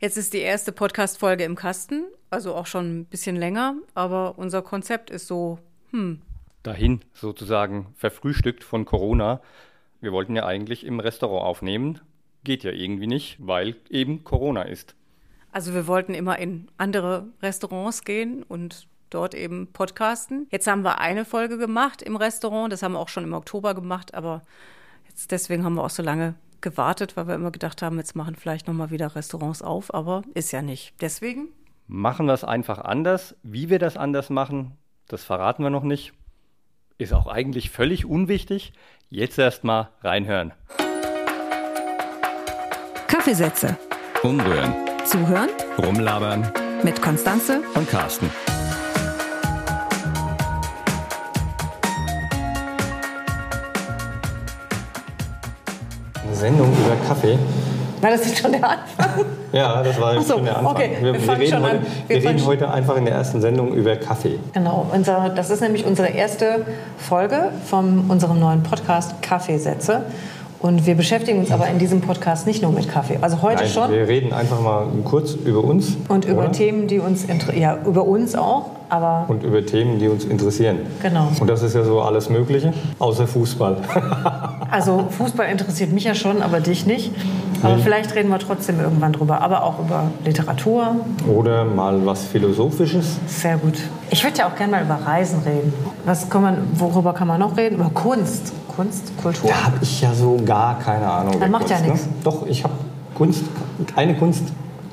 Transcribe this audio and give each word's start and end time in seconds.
Jetzt 0.00 0.16
ist 0.16 0.32
die 0.32 0.38
erste 0.38 0.70
Podcast-Folge 0.70 1.42
im 1.42 1.56
Kasten, 1.56 2.04
also 2.30 2.54
auch 2.54 2.66
schon 2.66 3.00
ein 3.00 3.04
bisschen 3.06 3.34
länger, 3.34 3.74
aber 3.94 4.38
unser 4.38 4.62
Konzept 4.62 5.10
ist 5.10 5.26
so, 5.26 5.58
hm. 5.90 6.22
Dahin 6.62 7.00
sozusagen 7.14 7.88
verfrühstückt 7.96 8.62
von 8.62 8.84
Corona. 8.84 9.40
Wir 10.00 10.12
wollten 10.12 10.36
ja 10.36 10.46
eigentlich 10.46 10.86
im 10.86 11.00
Restaurant 11.00 11.44
aufnehmen. 11.44 12.00
Geht 12.44 12.62
ja 12.62 12.70
irgendwie 12.70 13.08
nicht, 13.08 13.38
weil 13.40 13.74
eben 13.90 14.22
Corona 14.22 14.62
ist. 14.62 14.94
Also 15.50 15.74
wir 15.74 15.88
wollten 15.88 16.14
immer 16.14 16.38
in 16.38 16.68
andere 16.76 17.26
Restaurants 17.42 18.04
gehen 18.04 18.44
und 18.44 18.86
dort 19.10 19.34
eben 19.34 19.66
podcasten. 19.72 20.46
Jetzt 20.52 20.68
haben 20.68 20.82
wir 20.82 21.00
eine 21.00 21.24
Folge 21.24 21.58
gemacht 21.58 22.02
im 22.02 22.14
Restaurant, 22.14 22.72
das 22.72 22.84
haben 22.84 22.92
wir 22.92 23.00
auch 23.00 23.08
schon 23.08 23.24
im 23.24 23.32
Oktober 23.32 23.74
gemacht, 23.74 24.14
aber 24.14 24.42
jetzt 25.08 25.32
deswegen 25.32 25.64
haben 25.64 25.74
wir 25.74 25.82
auch 25.82 25.90
so 25.90 26.04
lange 26.04 26.34
gewartet, 26.60 27.16
weil 27.16 27.28
wir 27.28 27.34
immer 27.34 27.50
gedacht 27.50 27.82
haben, 27.82 27.98
jetzt 27.98 28.16
machen 28.16 28.36
vielleicht 28.36 28.66
nochmal 28.66 28.90
wieder 28.90 29.14
Restaurants 29.14 29.62
auf, 29.62 29.92
aber 29.92 30.22
ist 30.34 30.52
ja 30.52 30.62
nicht. 30.62 30.94
Deswegen? 31.00 31.48
Machen 31.86 32.26
wir 32.26 32.34
es 32.34 32.44
einfach 32.44 32.78
anders. 32.78 33.36
Wie 33.42 33.70
wir 33.70 33.78
das 33.78 33.96
anders 33.96 34.30
machen, 34.30 34.76
das 35.08 35.24
verraten 35.24 35.62
wir 35.62 35.70
noch 35.70 35.84
nicht. 35.84 36.12
Ist 36.98 37.14
auch 37.14 37.26
eigentlich 37.26 37.70
völlig 37.70 38.04
unwichtig. 38.04 38.72
Jetzt 39.08 39.38
erstmal 39.38 39.88
reinhören. 40.02 40.52
Kaffeesätze. 43.06 43.78
Umrühren. 44.22 44.74
Zuhören. 45.04 45.48
Rumlabern. 45.78 46.52
Mit 46.82 47.00
Konstanze 47.00 47.62
und 47.74 47.88
Carsten. 47.88 48.30
Sendung 56.38 56.68
über 56.68 56.94
Kaffee. 57.06 57.36
War 58.00 58.10
das 58.10 58.26
jetzt 58.26 58.38
schon 58.38 58.52
der 58.52 58.62
Anfang? 58.62 59.24
Ja, 59.52 59.82
das 59.82 60.00
war 60.00 60.20
so, 60.22 60.34
schon 60.34 60.44
der 60.44 60.58
Anfang. 60.58 60.76
Okay, 60.76 60.90
wir, 61.00 61.14
wir, 61.14 61.26
wir 61.26 61.38
reden, 61.38 61.62
heute, 61.62 61.80
wir 62.06 62.22
wir 62.22 62.30
reden 62.30 62.46
heute 62.46 62.70
einfach 62.70 62.96
in 62.96 63.04
der 63.06 63.14
ersten 63.14 63.40
Sendung 63.40 63.72
über 63.72 63.96
Kaffee. 63.96 64.38
Genau, 64.52 64.86
unser, 64.92 65.30
das 65.30 65.50
ist 65.50 65.62
nämlich 65.62 65.84
unsere 65.84 66.08
erste 66.08 66.64
Folge 66.96 67.50
von 67.64 68.04
unserem 68.08 68.38
neuen 68.38 68.62
Podcast 68.62 69.20
Kaffeesätze. 69.20 70.04
Und 70.60 70.86
wir 70.86 70.96
beschäftigen 70.96 71.38
uns 71.38 71.52
aber 71.52 71.68
in 71.68 71.78
diesem 71.78 72.00
Podcast 72.00 72.46
nicht 72.46 72.62
nur 72.62 72.72
mit 72.72 72.88
Kaffee. 72.88 73.18
Also 73.20 73.42
heute 73.42 73.62
Nein, 73.62 73.70
schon. 73.70 73.92
Wir 73.92 74.08
reden 74.08 74.32
einfach 74.32 74.60
mal 74.60 74.86
kurz 75.04 75.34
über 75.34 75.62
uns. 75.62 75.96
Und 76.08 76.24
über 76.24 76.42
oder? 76.42 76.52
Themen, 76.52 76.88
die 76.88 76.98
uns 76.98 77.26
ja, 77.56 77.78
über 77.84 78.04
uns 78.04 78.34
auch, 78.34 78.66
aber. 78.88 79.26
Und 79.28 79.44
über 79.44 79.64
Themen, 79.64 80.00
die 80.00 80.08
uns 80.08 80.24
interessieren. 80.24 80.80
Genau. 81.00 81.28
Und 81.38 81.48
das 81.48 81.62
ist 81.62 81.74
ja 81.74 81.84
so 81.84 82.00
alles 82.00 82.28
Mögliche, 82.28 82.72
außer 82.98 83.26
Fußball. 83.26 83.76
also 84.70 85.08
Fußball 85.10 85.48
interessiert 85.48 85.92
mich 85.92 86.04
ja 86.04 86.14
schon, 86.14 86.42
aber 86.42 86.60
dich 86.60 86.86
nicht. 86.86 87.12
Aber 87.62 87.76
nee. 87.76 87.82
vielleicht 87.82 88.14
reden 88.14 88.28
wir 88.28 88.38
trotzdem 88.38 88.80
irgendwann 88.80 89.12
drüber. 89.12 89.40
Aber 89.40 89.64
auch 89.64 89.80
über 89.80 90.10
Literatur. 90.24 90.96
Oder 91.26 91.64
mal 91.64 92.04
was 92.06 92.24
Philosophisches. 92.24 93.16
Sehr 93.26 93.56
gut. 93.56 93.74
Ich 94.10 94.22
würde 94.22 94.38
ja 94.38 94.48
auch 94.48 94.54
gerne 94.54 94.72
mal 94.72 94.82
über 94.82 94.94
Reisen 94.94 95.40
reden. 95.44 95.72
Was 96.04 96.30
kann 96.30 96.42
man, 96.42 96.58
worüber 96.74 97.12
kann 97.12 97.26
man 97.26 97.40
noch 97.40 97.56
reden? 97.56 97.76
Über 97.76 97.90
Kunst. 97.90 98.52
Kunst, 98.68 99.16
Kultur? 99.20 99.50
Da 99.50 99.66
habe 99.66 99.78
ich 99.80 100.00
ja 100.00 100.14
so 100.14 100.38
gar 100.44 100.78
keine 100.78 101.10
Ahnung. 101.10 101.40
Das 101.40 101.50
macht 101.50 101.66
Kunst, 101.66 101.82
ja 101.82 101.90
nichts. 101.90 102.06
Ne? 102.06 102.12
Doch, 102.22 102.46
ich 102.46 102.62
habe 102.62 102.74
Kunst, 103.14 103.42
eine 103.96 104.14
Kunst 104.14 104.44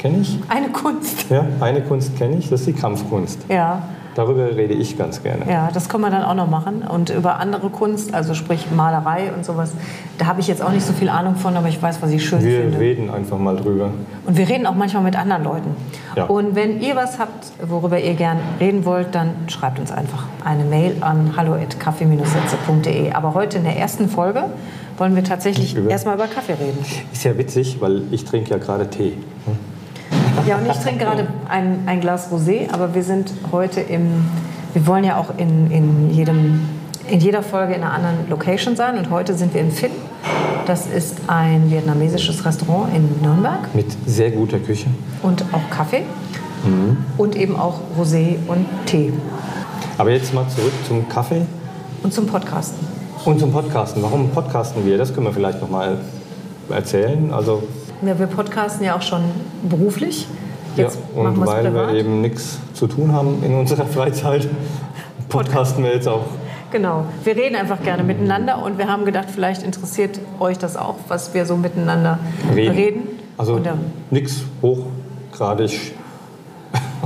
kenne 0.06 0.22
ich. 0.22 0.40
Eine 0.50 0.70
Kunst? 0.70 1.30
Ja, 1.30 1.46
eine 1.60 1.82
Kunst 1.82 2.18
kenne 2.18 2.38
ich, 2.38 2.50
das 2.50 2.62
ist 2.62 2.68
die 2.68 2.74
Kampfkunst. 2.74 3.40
Ja. 3.50 3.82
Darüber 4.14 4.56
rede 4.56 4.74
ich 4.74 4.98
ganz 4.98 5.22
gerne. 5.22 5.52
Ja, 5.52 5.70
das 5.74 5.90
können 5.90 6.04
wir 6.04 6.10
dann 6.10 6.24
auch 6.24 6.36
noch 6.36 6.50
machen. 6.50 6.84
Und 6.88 7.10
über 7.10 7.38
andere 7.38 7.70
Kunst, 7.70 8.14
also 8.14 8.34
sprich 8.34 8.72
Malerei 8.74 9.34
und 9.36 9.44
sowas, 9.44 9.74
da 10.18 10.28
habe 10.28 10.40
ich 10.40 10.48
jetzt 10.48 10.62
auch 10.62 10.72
nicht 10.72 10.86
so 10.86 10.94
viel 10.94 11.10
Ahnung 11.10 11.36
von, 11.36 11.58
aber 11.58 11.68
ich 11.68 11.82
weiß, 11.82 12.02
was 12.02 12.12
ich 12.12 12.26
schön 12.26 12.42
wir 12.42 12.62
finde. 12.62 12.80
Wir 12.80 12.88
reden 12.88 13.10
einfach 13.10 13.38
mal 13.38 13.58
drüber. 13.58 13.90
Und 14.26 14.38
wir 14.38 14.48
reden 14.48 14.68
auch 14.68 14.76
manchmal 14.76 15.04
mit 15.04 15.18
anderen 15.18 15.44
Leuten. 15.44 15.76
Ja. 16.16 16.26
Und 16.26 16.56
wenn 16.56 16.80
ihr 16.80 16.96
was 16.96 17.20
habt, 17.20 17.52
worüber 17.68 18.00
ihr 18.00 18.14
gern 18.14 18.38
reden 18.58 18.86
wollt, 18.86 19.14
dann 19.14 19.32
schreibt 19.48 19.80
uns 19.80 19.92
einfach 19.92 20.24
eine 20.46 20.64
Mail 20.64 20.96
an 21.02 21.34
hallo.kaffee-sätze.de. 21.36 23.12
Aber 23.12 23.34
heute 23.34 23.58
in 23.58 23.66
der 23.66 23.76
ersten 23.76 24.08
Folge 24.08 24.46
wollen 24.98 25.16
wir 25.18 25.26
tatsächlich 25.26 25.76
erstmal 25.90 26.16
über 26.16 26.28
Kaffee 26.28 26.54
reden. 26.54 26.86
Ist 27.12 27.26
ja 27.26 27.38
witzig, 27.38 27.82
weil 27.82 28.04
ich 28.12 28.24
trinke 28.24 28.52
ja 28.52 28.60
gerade 28.60 28.90
Tee. 28.90 29.18
Hm? 29.46 29.75
Ja, 30.48 30.58
und 30.58 30.68
ich 30.68 30.78
trinke 30.78 31.06
gerade 31.06 31.28
ein, 31.50 31.84
ein 31.88 32.02
Glas 32.02 32.32
Rosé, 32.32 32.72
aber 32.72 32.94
wir 32.94 33.04
sind 33.04 33.34
heute 33.52 33.82
im, 33.82 34.26
wir 34.74 34.86
wollen 34.86 35.04
ja 35.04 35.18
auch 35.18 35.38
in, 35.38 35.72
in, 35.72 36.12
jedem, 36.12 36.62
in 37.08 37.20
jeder 37.20 37.42
Folge 37.42 37.74
in 37.74 37.82
einer 37.82 37.94
anderen 37.94 38.30
Location 38.30 38.76
sein 38.76 38.98
und 39.00 39.10
heute 39.10 39.34
sind 39.34 39.56
wir 39.56 39.62
in 39.62 39.72
Finn. 39.72 39.92
Das 40.68 40.86
ist 40.86 41.18
ein 41.28 41.72
vietnamesisches 41.72 42.46
Restaurant 42.46 42.96
in 42.96 43.10
Nürnberg. 43.24 43.74
Mit 43.74 43.88
sehr 44.06 44.30
guter 44.32 44.60
Küche. 44.60 44.88
Und 45.24 45.44
auch 45.52 45.68
Kaffee. 45.72 46.04
Mhm. 46.64 46.98
Und 47.18 47.36
eben 47.36 47.56
auch 47.56 47.80
Rosé 48.00 48.38
und 48.48 48.68
Tee. 48.86 49.14
Aber 49.98 50.12
jetzt 50.12 50.34
mal 50.34 50.48
zurück 50.48 50.74
zum 50.88 51.10
Kaffee. 51.10 51.42
Und 52.04 52.14
zum 52.14 52.28
Podcasten. 52.28 52.86
Und 53.26 53.40
zum 53.40 53.52
Podcasten. 53.52 54.04
Warum 54.04 54.30
podcasten 54.30 54.86
wir? 54.86 55.00
Das 55.00 55.14
können 55.14 55.26
wir 55.26 55.34
vielleicht 55.34 55.60
noch 55.62 55.70
mal 55.70 55.98
erzählen. 56.70 57.32
Also 57.34 57.64
ja, 58.02 58.20
wir 58.20 58.28
podcasten 58.28 58.86
ja 58.86 58.96
auch 58.96 59.02
schon 59.02 59.24
beruflich. 59.64 60.28
Jetzt 60.76 61.00
ja, 61.16 61.22
und 61.22 61.46
weil 61.46 61.66
privat. 61.66 61.94
wir 61.94 62.00
eben 62.00 62.22
nichts 62.22 62.60
zu 62.74 62.88
tun 62.88 63.14
haben 63.14 63.42
in 63.44 63.54
unserer 63.54 63.86
Freizeit, 63.86 64.48
podcasten 65.30 65.84
wir 65.84 65.94
jetzt 65.94 66.08
auch. 66.08 66.26
Genau, 66.72 67.06
wir 67.24 67.36
reden 67.36 67.56
einfach 67.56 67.82
gerne 67.84 68.04
miteinander 68.04 68.62
und 68.62 68.78
wir 68.78 68.88
haben 68.90 69.06
gedacht, 69.06 69.28
vielleicht 69.34 69.64
interessiert 69.64 70.20
euch 70.40 70.58
das 70.58 70.76
auch, 70.76 70.96
was 71.08 71.34
wir 71.34 71.46
so 71.46 71.56
miteinander 71.56 72.20
reden. 72.54 72.76
reden. 72.76 73.02
Also 73.38 73.62
nichts 74.12 74.44
hochgradig, 74.62 75.94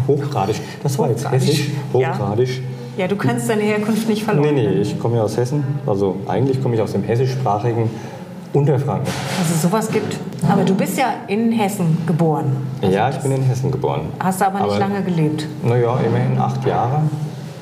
hochgradig, 0.07 0.55
das 0.81 0.97
war 0.97 1.09
jetzt 1.09 1.29
hessisch, 1.29 1.69
hochgradig. 1.93 2.49
Ja. 2.97 3.03
ja. 3.03 3.07
du 3.07 3.15
kannst 3.15 3.47
deine 3.47 3.61
Herkunft 3.61 4.07
nicht 4.09 4.23
verloren. 4.23 4.55
Nee, 4.55 4.67
nee, 4.67 4.81
ich 4.81 4.99
komme 4.99 5.17
ja 5.17 5.23
aus 5.23 5.37
Hessen, 5.37 5.63
also 5.85 6.17
eigentlich 6.27 6.63
komme 6.63 6.73
ich 6.73 6.81
aus 6.81 6.93
dem 6.93 7.03
hessischsprachigen 7.03 7.91
Unterfranken. 8.53 9.05
Dass 9.37 9.55
es 9.55 9.61
sowas 9.61 9.91
gibt. 9.91 10.17
Aber 10.47 10.63
du 10.63 10.73
bist 10.73 10.97
ja 10.97 11.13
in 11.27 11.51
Hessen 11.51 11.97
geboren. 12.05 12.55
Also 12.81 12.95
ja, 12.95 13.09
ich 13.09 13.17
bin 13.17 13.31
in 13.31 13.43
Hessen 13.43 13.71
geboren. 13.71 14.01
Hast 14.19 14.41
du 14.41 14.45
aber 14.45 14.59
nicht 14.59 14.69
aber, 14.69 14.79
lange 14.79 15.03
gelebt? 15.03 15.45
Naja, 15.63 15.99
immerhin 15.99 16.37
acht 16.39 16.65
Jahre. 16.65 17.01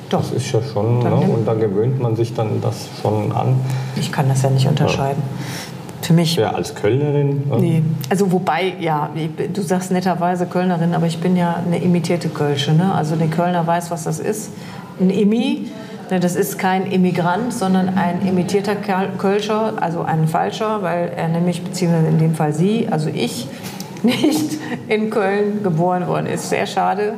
Doch. 0.08 0.20
Das 0.20 0.32
ist 0.32 0.50
ja 0.52 0.60
schon, 0.62 1.00
ne? 1.00 1.10
und 1.10 1.46
da 1.46 1.52
gewöhnt 1.52 2.00
man 2.00 2.16
sich 2.16 2.32
dann 2.32 2.62
das 2.62 2.88
schon 3.02 3.30
an. 3.32 3.60
Ich 3.96 4.10
kann 4.10 4.26
das 4.28 4.40
ja 4.42 4.48
nicht 4.48 4.66
unterscheiden. 4.66 5.22
Ja. 5.22 6.06
Für 6.06 6.12
mich. 6.14 6.36
Ja, 6.36 6.52
als 6.52 6.74
Kölnerin? 6.74 7.42
Ne? 7.50 7.58
Nee. 7.58 7.82
Also 8.08 8.32
wobei, 8.32 8.72
ja, 8.80 9.10
du 9.52 9.60
sagst 9.60 9.90
netterweise 9.90 10.46
Kölnerin, 10.46 10.94
aber 10.94 11.06
ich 11.06 11.20
bin 11.20 11.36
ja 11.36 11.56
eine 11.66 11.82
imitierte 11.82 12.30
Kölsche. 12.30 12.72
Ne? 12.72 12.94
Also 12.94 13.16
der 13.16 13.28
Kölner 13.28 13.66
weiß, 13.66 13.90
was 13.90 14.04
das 14.04 14.18
ist. 14.18 14.50
Ein 14.98 15.10
Immi 15.10 15.66
Ne, 15.66 15.70
das 16.10 16.36
ist 16.36 16.58
kein 16.58 16.86
Immigrant, 16.86 17.52
sondern 17.52 17.96
ein 17.96 18.26
imitierter 18.26 18.76
Kölscher, 18.76 19.74
also 19.80 20.02
ein 20.02 20.26
Falscher, 20.28 20.82
weil 20.82 21.12
er 21.14 21.28
nämlich, 21.28 21.62
beziehungsweise 21.62 22.08
in 22.08 22.18
dem 22.18 22.34
Fall 22.34 22.52
sie, 22.52 22.88
also 22.90 23.08
ich, 23.08 23.48
nicht 24.02 24.58
in 24.88 25.10
Köln 25.10 25.62
geboren 25.62 26.06
worden 26.06 26.26
ist. 26.26 26.48
Sehr 26.48 26.66
schade. 26.66 27.14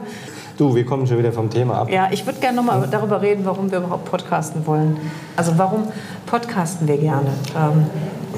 Du, 0.56 0.74
wir 0.74 0.84
kommen 0.84 1.06
schon 1.06 1.18
wieder 1.18 1.32
vom 1.32 1.48
Thema 1.48 1.80
ab. 1.80 1.90
Ja, 1.90 2.08
ich 2.10 2.26
würde 2.26 2.38
gerne 2.38 2.56
nochmal 2.56 2.86
darüber 2.90 3.22
reden, 3.22 3.44
warum 3.44 3.70
wir 3.70 3.78
überhaupt 3.78 4.04
podcasten 4.04 4.66
wollen. 4.66 4.98
Also 5.34 5.52
warum 5.56 5.84
podcasten 6.26 6.86
wir 6.86 6.98
gerne? 6.98 7.30
Ähm, 7.56 7.86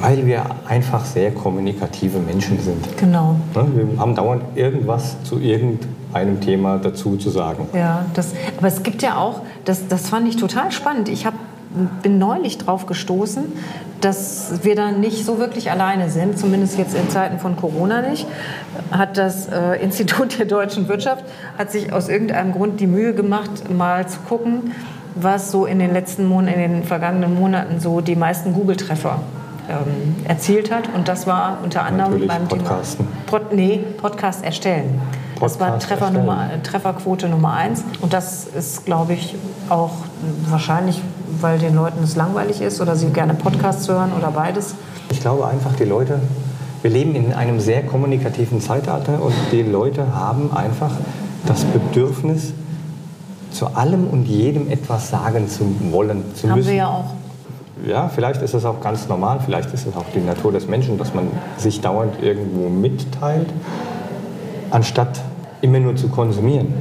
weil 0.00 0.24
wir 0.26 0.44
einfach 0.68 1.04
sehr 1.04 1.32
kommunikative 1.32 2.18
Menschen 2.18 2.60
sind. 2.60 2.96
Genau. 2.96 3.36
Ne, 3.54 3.66
wir 3.74 3.98
haben 3.98 4.14
dauernd 4.14 4.42
irgendwas 4.54 5.16
zu 5.24 5.40
irgendeinem 5.40 6.01
Thema 6.40 6.78
dazu 6.78 7.16
zu 7.16 7.30
sagen. 7.30 7.68
Ja, 7.72 8.04
das, 8.14 8.32
aber 8.58 8.68
es 8.68 8.82
gibt 8.82 9.02
ja 9.02 9.16
auch, 9.16 9.42
das, 9.64 9.88
das 9.88 10.08
fand 10.08 10.28
ich 10.28 10.36
total 10.36 10.72
spannend. 10.72 11.08
Ich 11.08 11.26
hab, 11.26 11.34
bin 12.02 12.18
neulich 12.18 12.58
drauf 12.58 12.86
gestoßen, 12.86 13.44
dass 14.00 14.60
wir 14.62 14.74
da 14.74 14.90
nicht 14.90 15.24
so 15.24 15.38
wirklich 15.38 15.70
alleine 15.70 16.10
sind, 16.10 16.38
zumindest 16.38 16.76
jetzt 16.76 16.94
in 16.94 17.08
Zeiten 17.08 17.38
von 17.38 17.56
Corona 17.56 18.02
nicht, 18.02 18.26
hat 18.90 19.16
das 19.16 19.48
äh, 19.48 19.82
Institut 19.82 20.38
der 20.38 20.46
deutschen 20.46 20.88
Wirtschaft 20.88 21.24
hat 21.56 21.70
sich 21.70 21.92
aus 21.92 22.08
irgendeinem 22.08 22.52
Grund 22.52 22.80
die 22.80 22.86
Mühe 22.86 23.14
gemacht, 23.14 23.70
mal 23.70 24.06
zu 24.06 24.18
gucken, 24.28 24.72
was 25.14 25.50
so 25.50 25.66
in 25.66 25.78
den 25.78 25.92
letzten 25.92 26.26
Monaten, 26.26 26.60
in 26.60 26.72
den 26.72 26.84
vergangenen 26.84 27.34
Monaten 27.34 27.80
so 27.80 28.00
die 28.00 28.16
meisten 28.16 28.54
Google-Treffer 28.54 29.20
ähm, 29.68 30.16
erzielt 30.26 30.72
hat. 30.72 30.88
Und 30.94 31.08
das 31.08 31.26
war 31.26 31.58
unter 31.62 31.82
anderem 31.82 32.12
Natürlich 32.12 32.28
beim 32.28 32.48
Podcasten. 32.48 33.06
Thema 33.06 33.26
Pod, 33.26 33.52
nee, 33.52 33.84
Podcast 34.00 34.44
erstellen. 34.44 35.00
Podcast 35.42 35.60
das 35.60 35.68
war 35.70 35.78
Treffer 35.78 36.10
Nummer, 36.10 36.48
Trefferquote 36.62 37.28
Nummer 37.28 37.52
eins. 37.54 37.84
Und 38.00 38.12
das 38.12 38.46
ist, 38.46 38.84
glaube 38.84 39.14
ich, 39.14 39.34
auch 39.68 39.90
wahrscheinlich, 40.48 41.02
weil 41.40 41.58
den 41.58 41.74
Leuten 41.74 42.02
es 42.04 42.14
langweilig 42.16 42.60
ist 42.60 42.80
oder 42.80 42.94
sie 42.94 43.08
gerne 43.08 43.34
Podcasts 43.34 43.88
hören 43.88 44.12
oder 44.16 44.30
beides. 44.30 44.74
Ich 45.10 45.20
glaube 45.20 45.46
einfach, 45.46 45.74
die 45.74 45.84
Leute, 45.84 46.20
wir 46.82 46.90
leben 46.90 47.14
in 47.14 47.32
einem 47.32 47.60
sehr 47.60 47.82
kommunikativen 47.82 48.60
Zeitalter 48.60 49.20
und 49.22 49.34
die 49.50 49.62
Leute 49.62 50.14
haben 50.14 50.54
einfach 50.54 50.92
das 51.46 51.64
Bedürfnis, 51.64 52.52
zu 53.50 53.66
allem 53.66 54.06
und 54.06 54.24
jedem 54.24 54.70
etwas 54.70 55.10
sagen 55.10 55.46
zu 55.48 55.76
wollen, 55.90 56.24
zu 56.34 56.48
haben 56.48 56.56
müssen. 56.56 56.70
wir 56.70 56.76
ja 56.76 56.88
auch 56.88 57.04
ja, 57.84 58.08
vielleicht 58.08 58.42
ist 58.42 58.54
es 58.54 58.64
auch 58.64 58.80
ganz 58.80 59.08
normal, 59.08 59.40
vielleicht 59.44 59.74
ist 59.74 59.86
es 59.88 59.96
auch 59.96 60.04
die 60.14 60.20
Natur 60.20 60.52
des 60.52 60.68
Menschen, 60.68 60.98
dass 60.98 61.14
man 61.14 61.26
sich 61.56 61.80
dauernd 61.80 62.22
irgendwo 62.22 62.68
mitteilt. 62.68 63.48
anstatt 64.70 65.20
immer 65.62 65.80
nur 65.80 65.96
zu 65.96 66.08
konsumieren. 66.08 66.74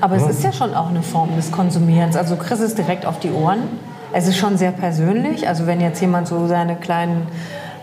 Aber 0.00 0.14
es 0.16 0.28
ist 0.28 0.44
ja 0.44 0.52
schon 0.52 0.74
auch 0.74 0.88
eine 0.90 1.02
Form 1.02 1.34
des 1.34 1.50
Konsumierens. 1.50 2.14
Also 2.16 2.36
kriegst 2.36 2.62
es 2.62 2.74
direkt 2.76 3.04
auf 3.04 3.18
die 3.18 3.32
Ohren. 3.32 3.58
Es 4.12 4.28
ist 4.28 4.36
schon 4.36 4.56
sehr 4.56 4.70
persönlich. 4.70 5.48
Also 5.48 5.66
wenn 5.66 5.80
jetzt 5.80 6.00
jemand 6.00 6.28
so 6.28 6.46
seine 6.46 6.76
kleinen 6.76 7.26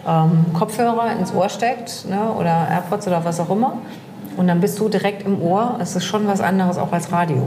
ähm, 0.07 0.45
Kopfhörer 0.53 1.11
ins 1.19 1.33
Ohr 1.33 1.49
steckt 1.49 2.05
ne, 2.09 2.31
oder 2.37 2.67
AirPods 2.71 3.07
oder 3.07 3.25
was 3.25 3.39
auch 3.39 3.49
immer 3.49 3.73
und 4.37 4.47
dann 4.47 4.61
bist 4.61 4.79
du 4.79 4.87
direkt 4.87 5.25
im 5.25 5.41
Ohr, 5.41 5.75
es 5.81 5.95
ist 5.95 6.05
schon 6.05 6.25
was 6.27 6.39
anderes 6.39 6.77
auch 6.77 6.93
als 6.93 7.11
Radio. 7.11 7.43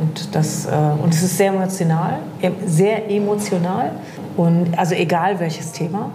Und, 0.00 0.34
das, 0.34 0.66
äh, 0.66 0.70
und 1.02 1.12
es 1.14 1.22
ist 1.22 1.36
sehr 1.38 1.48
emotional, 1.52 2.18
em- 2.42 2.54
sehr 2.66 3.10
emotional. 3.10 3.90
Und 4.36 4.78
also 4.78 4.94
egal 4.94 5.40
welches 5.40 5.72
Thema, 5.72 6.10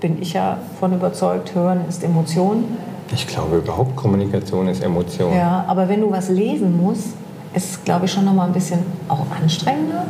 bin 0.00 0.20
ich 0.20 0.32
ja 0.32 0.56
von 0.80 0.92
überzeugt, 0.94 1.54
Hören 1.54 1.82
ist 1.88 2.02
Emotion. 2.02 2.64
Ich 3.12 3.26
glaube 3.26 3.58
überhaupt, 3.58 3.94
Kommunikation 3.96 4.68
ist 4.68 4.82
Emotion. 4.82 5.34
Ja, 5.34 5.64
aber 5.68 5.88
wenn 5.88 6.00
du 6.00 6.10
was 6.10 6.28
lesen 6.28 6.76
musst, 6.76 7.08
ist 7.54 7.70
es, 7.70 7.84
glaube 7.84 8.06
ich, 8.06 8.12
schon 8.12 8.24
noch 8.24 8.32
mal 8.32 8.46
ein 8.46 8.52
bisschen 8.52 8.80
auch 9.08 9.26
anstrengender. 9.40 10.04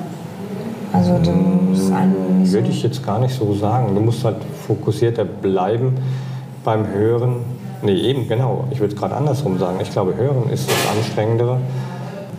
Also 0.93 1.19
du 1.19 1.31
musst 1.31 1.91
einen 1.93 2.41
nicht 2.41 2.51
so 2.51 2.59
Würde 2.59 2.69
ich 2.69 2.83
jetzt 2.83 3.05
gar 3.05 3.19
nicht 3.19 3.35
so 3.35 3.55
sagen. 3.55 3.95
Du 3.95 4.01
musst 4.01 4.25
halt 4.25 4.37
fokussierter 4.67 5.25
bleiben 5.25 5.97
beim 6.65 6.87
Hören. 6.89 7.37
Nee, 7.83 7.95
eben, 7.95 8.29
genau. 8.29 8.65
Ich 8.71 8.79
würde 8.79 8.95
es 8.95 9.01
gerade 9.01 9.17
andersrum 9.17 9.59
sagen. 9.59 9.79
Ich 9.81 9.91
glaube, 9.91 10.15
Hören 10.17 10.51
ist 10.51 10.69
das 10.71 10.97
Anstrengendere. 10.97 11.59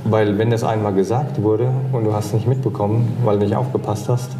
Weil 0.05 0.37
wenn 0.37 0.49
das 0.49 0.63
einmal 0.63 0.93
gesagt 0.93 1.41
wurde 1.41 1.69
und 1.91 2.03
du 2.03 2.13
hast 2.13 2.27
es 2.27 2.33
nicht 2.33 2.47
mitbekommen, 2.47 3.17
weil 3.23 3.39
du 3.39 3.45
nicht 3.45 3.55
aufgepasst 3.55 4.09
hast, 4.09 4.31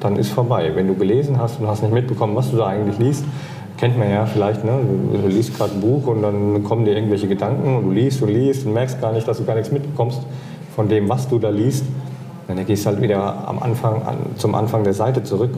dann 0.00 0.16
ist 0.16 0.30
vorbei. 0.30 0.72
Wenn 0.74 0.88
du 0.88 0.94
gelesen 0.94 1.38
hast 1.40 1.60
und 1.60 1.66
hast 1.66 1.82
nicht 1.82 1.94
mitbekommen, 1.94 2.34
was 2.34 2.50
du 2.50 2.56
da 2.56 2.66
eigentlich 2.66 2.98
liest, 2.98 3.24
kennt 3.82 3.98
man 3.98 4.08
ja 4.08 4.24
vielleicht, 4.26 4.62
ne? 4.62 4.78
du, 5.12 5.26
liest 5.26 5.56
gerade 5.58 5.72
ein 5.72 5.80
Buch 5.80 6.06
und 6.06 6.22
dann 6.22 6.62
kommen 6.62 6.84
dir 6.84 6.94
irgendwelche 6.94 7.26
Gedanken 7.26 7.78
und 7.78 7.82
du 7.86 7.90
liest 7.90 8.22
und 8.22 8.28
liest 8.28 8.64
und 8.64 8.74
merkst 8.74 9.00
gar 9.00 9.12
nicht, 9.12 9.26
dass 9.26 9.38
du 9.38 9.44
gar 9.44 9.56
nichts 9.56 9.72
mitbekommst 9.72 10.20
von 10.76 10.88
dem, 10.88 11.08
was 11.08 11.26
du 11.28 11.40
da 11.40 11.48
liest. 11.50 11.84
Dann 12.46 12.64
gehst 12.64 12.84
du 12.84 12.90
halt 12.90 13.02
wieder 13.02 13.48
am 13.48 13.60
Anfang, 13.60 14.02
an, 14.02 14.18
zum 14.36 14.54
Anfang 14.54 14.84
der 14.84 14.94
Seite 14.94 15.24
zurück. 15.24 15.50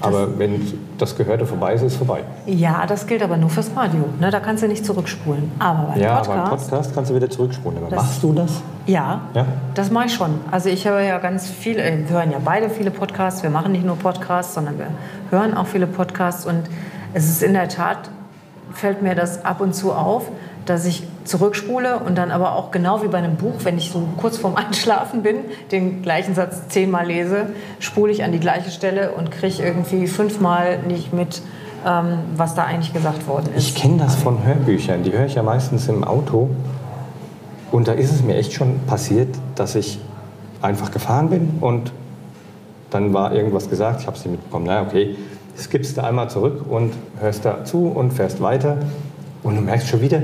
Aber 0.00 0.38
wenn 0.38 0.60
das 0.98 1.16
Gehörte 1.16 1.44
vorbei 1.44 1.74
ist, 1.74 1.82
ist 1.82 1.92
es 1.94 1.98
vorbei. 1.98 2.20
Ja, 2.46 2.86
das 2.86 3.08
gilt 3.08 3.20
aber 3.20 3.36
nur 3.36 3.50
fürs 3.50 3.70
Radio. 3.74 4.04
Ne? 4.20 4.30
Da 4.30 4.38
kannst 4.38 4.62
du 4.62 4.68
nicht 4.68 4.86
zurückspulen. 4.86 5.50
Aber 5.58 5.88
beim 5.88 6.00
Ja, 6.00 6.16
Podcast, 6.18 6.30
aber 6.38 6.50
Podcast 6.50 6.94
kannst 6.94 7.10
du 7.10 7.16
wieder 7.16 7.30
zurückspulen. 7.30 7.78
Das- 7.90 7.96
machst 8.04 8.22
du 8.22 8.32
das? 8.32 8.62
ja, 8.86 9.22
Ja. 9.34 9.44
das 9.74 9.90
mache 9.90 10.06
ich 10.06 10.14
schon. 10.14 10.30
Also 10.52 10.68
ich 10.68 10.86
höre 10.88 11.00
ja 11.00 11.18
ganz 11.18 11.48
viele, 11.50 11.82
äh, 11.82 11.98
wir 12.08 12.16
hören 12.16 12.30
ja 12.30 12.38
beide 12.44 12.70
viele 12.70 12.92
Podcasts. 12.92 13.42
Wir 13.42 13.50
machen 13.50 13.72
nicht 13.72 13.84
nur 13.84 13.96
Podcasts, 13.96 14.54
sondern 14.54 14.78
wir 14.78 14.86
hören 15.30 15.56
auch 15.56 15.66
viele 15.66 15.88
Podcasts. 15.88 16.46
Und 16.46 16.62
es 17.14 17.28
ist 17.28 17.42
in 17.42 17.52
der 17.52 17.68
Tat, 17.68 18.10
fällt 18.72 19.02
mir 19.02 19.14
das 19.14 19.44
ab 19.44 19.60
und 19.60 19.74
zu 19.74 19.92
auf, 19.92 20.30
dass 20.66 20.84
ich 20.84 21.02
zurückspule 21.24 21.98
und 21.98 22.16
dann 22.16 22.30
aber 22.30 22.54
auch 22.54 22.70
genau 22.70 23.02
wie 23.02 23.08
bei 23.08 23.18
einem 23.18 23.36
Buch, 23.36 23.54
wenn 23.64 23.76
ich 23.78 23.90
so 23.90 24.02
kurz 24.16 24.38
vorm 24.38 24.56
Einschlafen 24.56 25.22
bin, 25.22 25.36
den 25.70 26.02
gleichen 26.02 26.34
Satz 26.34 26.68
zehnmal 26.68 27.06
lese, 27.06 27.48
spule 27.80 28.12
ich 28.12 28.24
an 28.24 28.32
die 28.32 28.40
gleiche 28.40 28.70
Stelle 28.70 29.12
und 29.12 29.30
kriege 29.30 29.62
irgendwie 29.62 30.06
fünfmal 30.06 30.78
nicht 30.86 31.12
mit, 31.12 31.42
ähm, 31.86 32.18
was 32.36 32.54
da 32.54 32.64
eigentlich 32.64 32.92
gesagt 32.92 33.26
worden 33.26 33.50
ist. 33.54 33.68
Ich 33.68 33.74
kenne 33.74 33.98
das 33.98 34.14
von 34.14 34.44
Hörbüchern. 34.44 35.02
Die 35.02 35.12
höre 35.12 35.26
ich 35.26 35.34
ja 35.34 35.42
meistens 35.42 35.88
im 35.88 36.04
Auto. 36.04 36.50
Und 37.70 37.88
da 37.88 37.92
ist 37.92 38.12
es 38.12 38.22
mir 38.22 38.36
echt 38.36 38.52
schon 38.52 38.80
passiert, 38.86 39.34
dass 39.54 39.74
ich 39.74 39.98
einfach 40.60 40.90
gefahren 40.90 41.30
bin 41.30 41.58
und 41.60 41.90
dann 42.90 43.14
war 43.14 43.32
irgendwas 43.32 43.70
gesagt, 43.70 44.02
ich 44.02 44.06
habe 44.06 44.16
es 44.16 44.24
nicht 44.24 44.32
mitbekommen. 44.32 44.66
Na 44.68 44.82
okay, 44.82 45.16
skippst 45.58 45.96
du 45.96 46.04
einmal 46.04 46.30
zurück 46.30 46.64
und 46.68 46.92
hörst 47.20 47.44
da 47.44 47.64
zu 47.64 47.86
und 47.86 48.12
fährst 48.12 48.40
weiter. 48.40 48.78
Und 49.42 49.56
du 49.56 49.62
merkst 49.62 49.88
schon 49.88 50.00
wieder, 50.00 50.22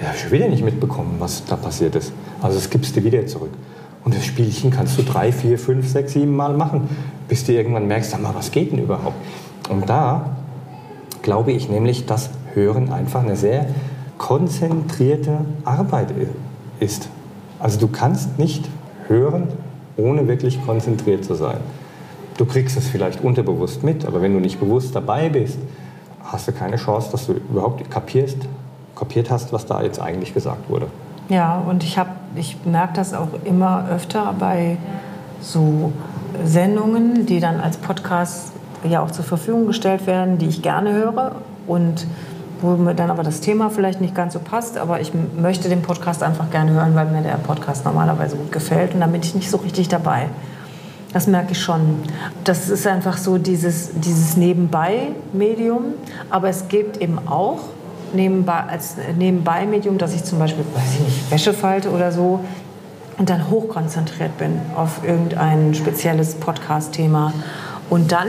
ich 0.00 0.06
habe 0.06 0.18
schon 0.18 0.30
wieder 0.30 0.48
nicht 0.48 0.64
mitbekommen, 0.64 1.16
was 1.18 1.44
da 1.44 1.56
passiert 1.56 1.94
ist. 1.96 2.12
Also 2.42 2.58
skippst 2.58 2.96
du 2.96 3.04
wieder 3.04 3.26
zurück. 3.26 3.50
Und 4.04 4.14
das 4.14 4.24
Spielchen 4.24 4.70
kannst 4.70 4.98
du 4.98 5.02
drei, 5.02 5.30
vier, 5.30 5.58
fünf, 5.58 5.88
sechs, 5.88 6.14
sieben 6.14 6.34
Mal 6.34 6.54
machen, 6.54 6.88
bis 7.28 7.44
du 7.44 7.52
irgendwann 7.52 7.86
merkst, 7.86 8.10
sag 8.10 8.22
mal, 8.22 8.34
was 8.34 8.50
geht 8.50 8.72
denn 8.72 8.78
überhaupt? 8.78 9.16
Und 9.68 9.88
da 9.88 10.36
glaube 11.22 11.52
ich 11.52 11.68
nämlich, 11.68 12.06
dass 12.06 12.30
Hören 12.54 12.92
einfach 12.92 13.22
eine 13.22 13.36
sehr 13.36 13.66
konzentrierte 14.18 15.44
Arbeit 15.64 16.12
ist. 16.80 17.08
Also 17.58 17.78
du 17.78 17.88
kannst 17.88 18.38
nicht 18.38 18.68
hören, 19.06 19.48
ohne 19.96 20.26
wirklich 20.28 20.64
konzentriert 20.64 21.24
zu 21.24 21.34
sein. 21.34 21.58
Du 22.40 22.46
kriegst 22.46 22.74
es 22.78 22.88
vielleicht 22.88 23.22
unterbewusst 23.22 23.82
mit, 23.82 24.06
aber 24.06 24.22
wenn 24.22 24.32
du 24.32 24.40
nicht 24.40 24.58
bewusst 24.58 24.96
dabei 24.96 25.28
bist, 25.28 25.58
hast 26.24 26.48
du 26.48 26.52
keine 26.52 26.76
Chance, 26.76 27.10
dass 27.12 27.26
du 27.26 27.34
überhaupt 27.34 27.90
kapierst, 27.90 28.38
kapiert 28.96 29.30
hast, 29.30 29.52
was 29.52 29.66
da 29.66 29.82
jetzt 29.82 30.00
eigentlich 30.00 30.32
gesagt 30.32 30.70
wurde. 30.70 30.86
Ja, 31.28 31.58
und 31.58 31.84
ich, 31.84 32.00
ich 32.36 32.56
merke 32.64 32.94
das 32.94 33.12
auch 33.12 33.28
immer 33.44 33.90
öfter 33.90 34.34
bei 34.38 34.78
so 35.42 35.92
Sendungen, 36.42 37.26
die 37.26 37.40
dann 37.40 37.60
als 37.60 37.76
Podcast 37.76 38.52
ja 38.88 39.02
auch 39.02 39.10
zur 39.10 39.26
Verfügung 39.26 39.66
gestellt 39.66 40.06
werden, 40.06 40.38
die 40.38 40.46
ich 40.46 40.62
gerne 40.62 40.94
höre 40.94 41.32
und 41.66 42.06
wo 42.62 42.70
mir 42.70 42.94
dann 42.94 43.10
aber 43.10 43.22
das 43.22 43.42
Thema 43.42 43.68
vielleicht 43.68 44.00
nicht 44.00 44.14
ganz 44.14 44.32
so 44.32 44.38
passt, 44.38 44.78
aber 44.78 45.02
ich 45.02 45.12
möchte 45.38 45.68
den 45.68 45.82
Podcast 45.82 46.22
einfach 46.22 46.50
gerne 46.50 46.70
hören, 46.70 46.94
weil 46.94 47.04
mir 47.04 47.20
der 47.20 47.34
Podcast 47.34 47.84
normalerweise 47.84 48.36
gut 48.36 48.50
gefällt 48.50 48.94
und 48.94 49.00
dann 49.00 49.12
bin 49.12 49.20
ich 49.20 49.34
nicht 49.34 49.50
so 49.50 49.58
richtig 49.58 49.88
dabei. 49.88 50.28
Das 51.12 51.26
merke 51.26 51.52
ich 51.52 51.60
schon. 51.60 51.98
Das 52.44 52.68
ist 52.68 52.86
einfach 52.86 53.18
so 53.18 53.38
dieses, 53.38 53.90
dieses 53.94 54.36
Nebenbei-Medium. 54.36 55.94
Aber 56.30 56.48
es 56.48 56.68
gibt 56.68 56.98
eben 56.98 57.18
auch 57.26 57.60
nebenbei, 58.12 58.64
als 58.68 58.96
Nebenbei-Medium, 59.18 59.98
dass 59.98 60.14
ich 60.14 60.24
zum 60.24 60.38
Beispiel, 60.38 60.64
weiß 60.74 60.94
ich 60.94 61.00
nicht, 61.00 61.30
Wäsche 61.30 61.52
falte 61.52 61.90
oder 61.90 62.12
so 62.12 62.40
und 63.18 63.28
dann 63.28 63.50
hochkonzentriert 63.50 64.38
bin 64.38 64.60
auf 64.76 65.04
irgendein 65.04 65.74
spezielles 65.74 66.36
Podcast-Thema. 66.36 67.34
Und 67.90 68.12
dann 68.12 68.28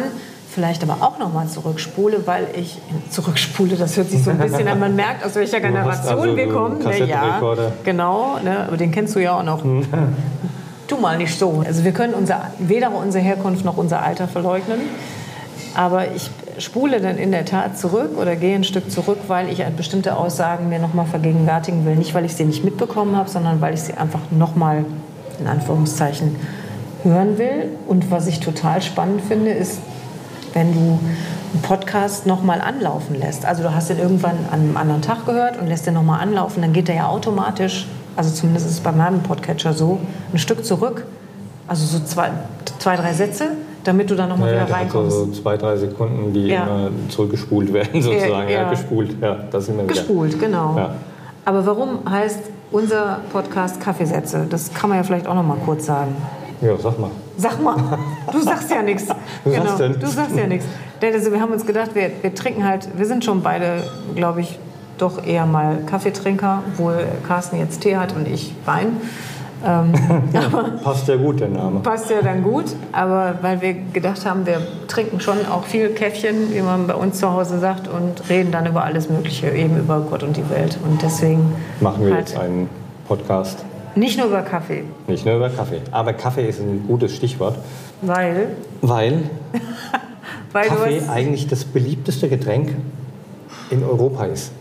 vielleicht 0.50 0.84
aber 0.84 0.98
auch 1.02 1.18
nochmal 1.18 1.48
zurückspule, 1.48 2.28
weil 2.28 2.48
ich 2.56 2.78
zurückspule, 3.10 3.78
das 3.78 3.96
hört 3.96 4.10
sich 4.10 4.24
so 4.24 4.32
ein 4.32 4.38
bisschen 4.38 4.68
an, 4.68 4.80
man 4.80 4.96
merkt, 4.96 5.24
aus 5.26 5.36
welcher 5.36 5.62
Generation 5.62 6.20
also 6.20 6.36
wir 6.36 6.50
kommen. 6.50 7.08
Ja, 7.08 7.40
genau, 7.86 8.38
ne, 8.44 8.66
aber 8.68 8.76
den 8.76 8.92
kennst 8.92 9.16
du 9.16 9.20
ja 9.20 9.38
auch 9.38 9.44
noch. 9.44 9.64
Tu 10.92 10.98
mal 10.98 11.18
nicht 11.18 11.40
so. 11.40 11.64
Also 11.66 11.86
wir 11.86 11.94
können 11.94 12.14
unser, 12.14 12.48
weder 12.60 12.94
unsere 12.94 13.24
Herkunft 13.24 13.64
noch 13.64 13.78
unser 13.78 14.04
Alter 14.04 14.28
verleugnen. 14.28 14.82
Aber 15.74 16.12
ich 16.12 16.30
spule 16.58 17.00
dann 17.00 17.18
in 17.18 17.32
der 17.32 17.46
Tat 17.46 17.78
zurück 17.78 18.18
oder 18.20 18.36
gehe 18.36 18.56
ein 18.56 18.66
Stück 18.66 18.92
zurück, 18.92 19.20
weil 19.30 19.48
ich 19.48 19.64
bestimmte 19.78 20.18
Aussagen 20.18 20.68
mir 20.68 20.80
nochmal 20.80 21.06
vergegenwärtigen 21.06 21.86
will. 21.86 21.96
Nicht, 21.96 22.14
weil 22.14 22.26
ich 22.26 22.36
sie 22.36 22.44
nicht 22.44 22.66
mitbekommen 22.66 23.16
habe, 23.16 23.30
sondern 23.30 23.62
weil 23.62 23.74
ich 23.74 23.84
sie 23.84 23.94
einfach 23.94 24.20
nochmal, 24.32 24.84
in 25.40 25.48
Anführungszeichen, 25.48 26.36
hören 27.04 27.38
will. 27.38 27.70
Und 27.88 28.12
was 28.12 28.28
ich 28.28 28.42
total 28.42 28.82
spannend 28.82 29.22
finde, 29.22 29.52
ist, 29.52 29.80
wenn 30.52 30.74
du 30.74 31.00
einen 31.54 31.62
Podcast 31.62 32.26
nochmal 32.26 32.60
anlaufen 32.60 33.18
lässt. 33.18 33.46
Also 33.46 33.64
du 33.64 33.74
hast 33.74 33.90
den 33.90 33.98
irgendwann 33.98 34.36
an 34.52 34.60
einem 34.60 34.76
anderen 34.76 35.02
Tag 35.02 35.26
gehört 35.26 35.58
und 35.58 35.68
lässt 35.68 35.88
den 35.88 35.94
nochmal 35.94 36.20
anlaufen, 36.20 36.62
dann 36.62 36.74
geht 36.74 36.90
der 36.90 36.96
ja 36.96 37.08
automatisch, 37.08 37.88
also 38.16 38.32
zumindest 38.34 38.66
ist 38.68 38.74
es 38.74 38.80
bei 38.80 38.92
meinem 38.92 39.22
Podcatcher 39.22 39.74
so, 39.74 40.00
ein 40.34 40.38
Stück 40.40 40.66
zurück. 40.66 41.06
Also 41.68 41.86
so 41.86 42.04
zwei, 42.04 42.32
zwei 42.80 42.96
drei 42.98 43.14
Sätze, 43.14 43.52
damit 43.84 44.10
du 44.10 44.16
dann 44.16 44.30
nochmal 44.30 44.54
Ja, 44.54 44.66
wieder 44.66 44.76
reinkommst. 44.76 45.16
so 45.16 45.28
zwei, 45.32 45.56
drei 45.58 45.78
Sekunden, 45.78 46.34
die 46.34 46.48
Ja. 46.48 46.64
immer 46.64 46.90
zurückgespult 47.10 47.72
werden, 47.72 48.02
sozusagen. 48.02 48.50
Ja, 48.50 48.64
ja. 48.64 48.70
gespult. 48.70 49.16
Ja, 49.22 49.38
das 49.50 49.66
sind 49.68 49.78
wir 49.78 49.84
wieder. 49.86 49.94
Gespult, 49.94 50.40
genau. 50.40 50.76
Ja. 50.78 50.96
Aber 51.46 51.66
warum 51.66 52.00
heißt 52.10 52.40
unser 52.72 53.20
Podcast 53.32 53.80
Kaffeesätze? 53.80 54.46
Das 54.50 54.74
kann 54.74 54.90
man 54.90 54.98
ja 55.00 55.04
vielleicht 55.04 55.28
auch 55.28 55.34
noch 55.36 55.44
mal 55.46 55.58
kurz 55.66 55.86
sagen. 55.86 56.16
Ja, 56.62 56.78
sag 56.78 57.00
mal. 57.00 57.10
Sag 57.38 57.62
mal, 57.62 57.76
du 58.32 58.40
sagst 58.44 58.70
ja 58.70 58.82
nichts. 58.84 59.08
Was 59.46 59.56
sagst 59.56 59.80
denn? 59.80 60.00
Du 60.00 60.08
sagst 60.08 60.36
ja 60.36 60.46
nichts. 60.46 60.66
Denn 61.02 61.14
Also 61.14 61.32
wir 61.32 61.40
haben 61.42 61.52
uns 61.54 61.66
gedacht, 61.66 61.96
wir, 61.96 62.12
wir 62.22 62.36
trinken 62.36 62.68
halt, 62.68 62.88
wir 62.96 63.06
sind 63.08 63.26
schon 63.26 63.42
beide, 63.42 63.84
glaube 64.16 64.42
ich, 64.42 64.60
doch 65.02 65.26
eher 65.26 65.46
mal 65.46 65.80
Kaffeetrinker, 65.86 66.64
obwohl 66.74 67.06
Carsten 67.28 67.58
jetzt 67.58 67.82
Tee 67.82 67.98
hat 67.98 68.16
und 68.16 68.28
ich 68.28 68.54
Wein. 68.66 68.98
Ähm, 69.66 69.94
aber 70.34 70.64
Passt 70.84 71.08
ja 71.08 71.16
gut, 71.18 71.40
der 71.40 71.50
Name. 71.50 71.82
passt 71.82 72.10
ja 72.10 72.22
dann 72.22 72.44
gut. 72.44 72.66
Aber 72.92 73.36
weil 73.42 73.62
wir 73.62 73.74
gedacht 73.74 74.26
haben, 74.26 74.46
wir 74.46 74.62
trinken 74.88 75.20
schon 75.20 75.38
auch 75.46 75.64
viel 75.66 75.90
Käffchen, 75.90 76.54
wie 76.54 76.62
man 76.62 76.88
bei 76.88 76.96
uns 76.96 77.20
zu 77.20 77.32
Hause 77.32 77.60
sagt, 77.60 77.88
und 77.88 78.28
reden 78.30 78.52
dann 78.52 78.66
über 78.66 78.84
alles 78.84 79.10
Mögliche, 79.10 79.50
eben 79.52 79.78
über 79.78 80.00
Gott 80.10 80.24
und 80.24 80.36
die 80.38 80.50
Welt. 80.50 80.78
Und 80.84 81.02
deswegen 81.02 81.54
Machen 81.80 82.06
wir 82.06 82.14
halt 82.16 82.30
jetzt 82.30 82.40
einen 82.40 82.70
Podcast. 83.08 83.64
nicht 83.96 84.18
nur 84.18 84.28
über 84.28 84.42
Kaffee, 84.42 84.84
Nicht 85.08 85.26
nur 85.26 85.36
über 85.36 85.50
Kaffee. 85.50 85.82
Aber 85.92 86.14
Kaffee 86.14 86.48
ist 86.48 86.60
ein 86.60 86.86
gutes 86.88 87.16
Stichwort, 87.16 87.58
weil, 88.02 88.56
weil 88.82 89.24
weil 90.54 90.68
Kaffee 90.68 91.02
eigentlich 91.08 91.48
das 91.48 91.66
beliebteste 91.66 92.30
Getränk 92.30 92.76
in 93.70 93.84
Europa 93.84 94.26
ist. 94.26 94.52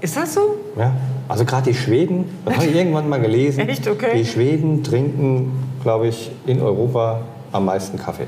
Ist 0.00 0.16
das 0.16 0.34
so? 0.34 0.56
Ja? 0.76 0.92
Also 1.28 1.44
gerade 1.44 1.70
die 1.70 1.74
Schweden, 1.74 2.24
das 2.44 2.56
habe 2.56 2.66
ich 2.66 2.74
irgendwann 2.74 3.08
mal 3.08 3.20
gelesen. 3.20 3.68
Echt? 3.68 3.88
Okay. 3.88 4.18
Die 4.18 4.24
Schweden 4.24 4.82
trinken, 4.82 5.52
glaube 5.82 6.08
ich, 6.08 6.30
in 6.46 6.60
Europa 6.62 7.20
am 7.52 7.64
meisten 7.64 7.98
Kaffee. 7.98 8.26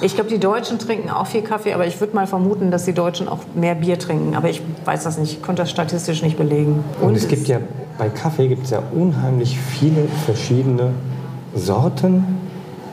Ich 0.00 0.14
glaube, 0.14 0.30
die 0.30 0.38
Deutschen 0.38 0.78
trinken 0.78 1.10
auch 1.10 1.26
viel 1.26 1.42
Kaffee, 1.42 1.72
aber 1.72 1.86
ich 1.86 1.98
würde 2.00 2.14
mal 2.14 2.28
vermuten, 2.28 2.70
dass 2.70 2.84
die 2.84 2.92
Deutschen 2.92 3.26
auch 3.28 3.40
mehr 3.56 3.74
Bier 3.74 3.98
trinken. 3.98 4.36
Aber 4.36 4.48
ich 4.48 4.62
weiß 4.84 5.02
das 5.02 5.18
nicht, 5.18 5.32
ich 5.32 5.42
konnte 5.42 5.62
das 5.62 5.70
statistisch 5.70 6.22
nicht 6.22 6.36
belegen. 6.38 6.84
Und, 7.00 7.16
es 7.16 7.26
gibt 7.26 7.48
ja, 7.48 7.58
bei 7.98 8.08
Kaffee 8.08 8.46
gibt 8.46 8.64
es 8.64 8.70
ja 8.70 8.80
unheimlich 8.92 9.58
viele 9.58 10.06
verschiedene 10.24 10.92
Sorten 11.54 12.24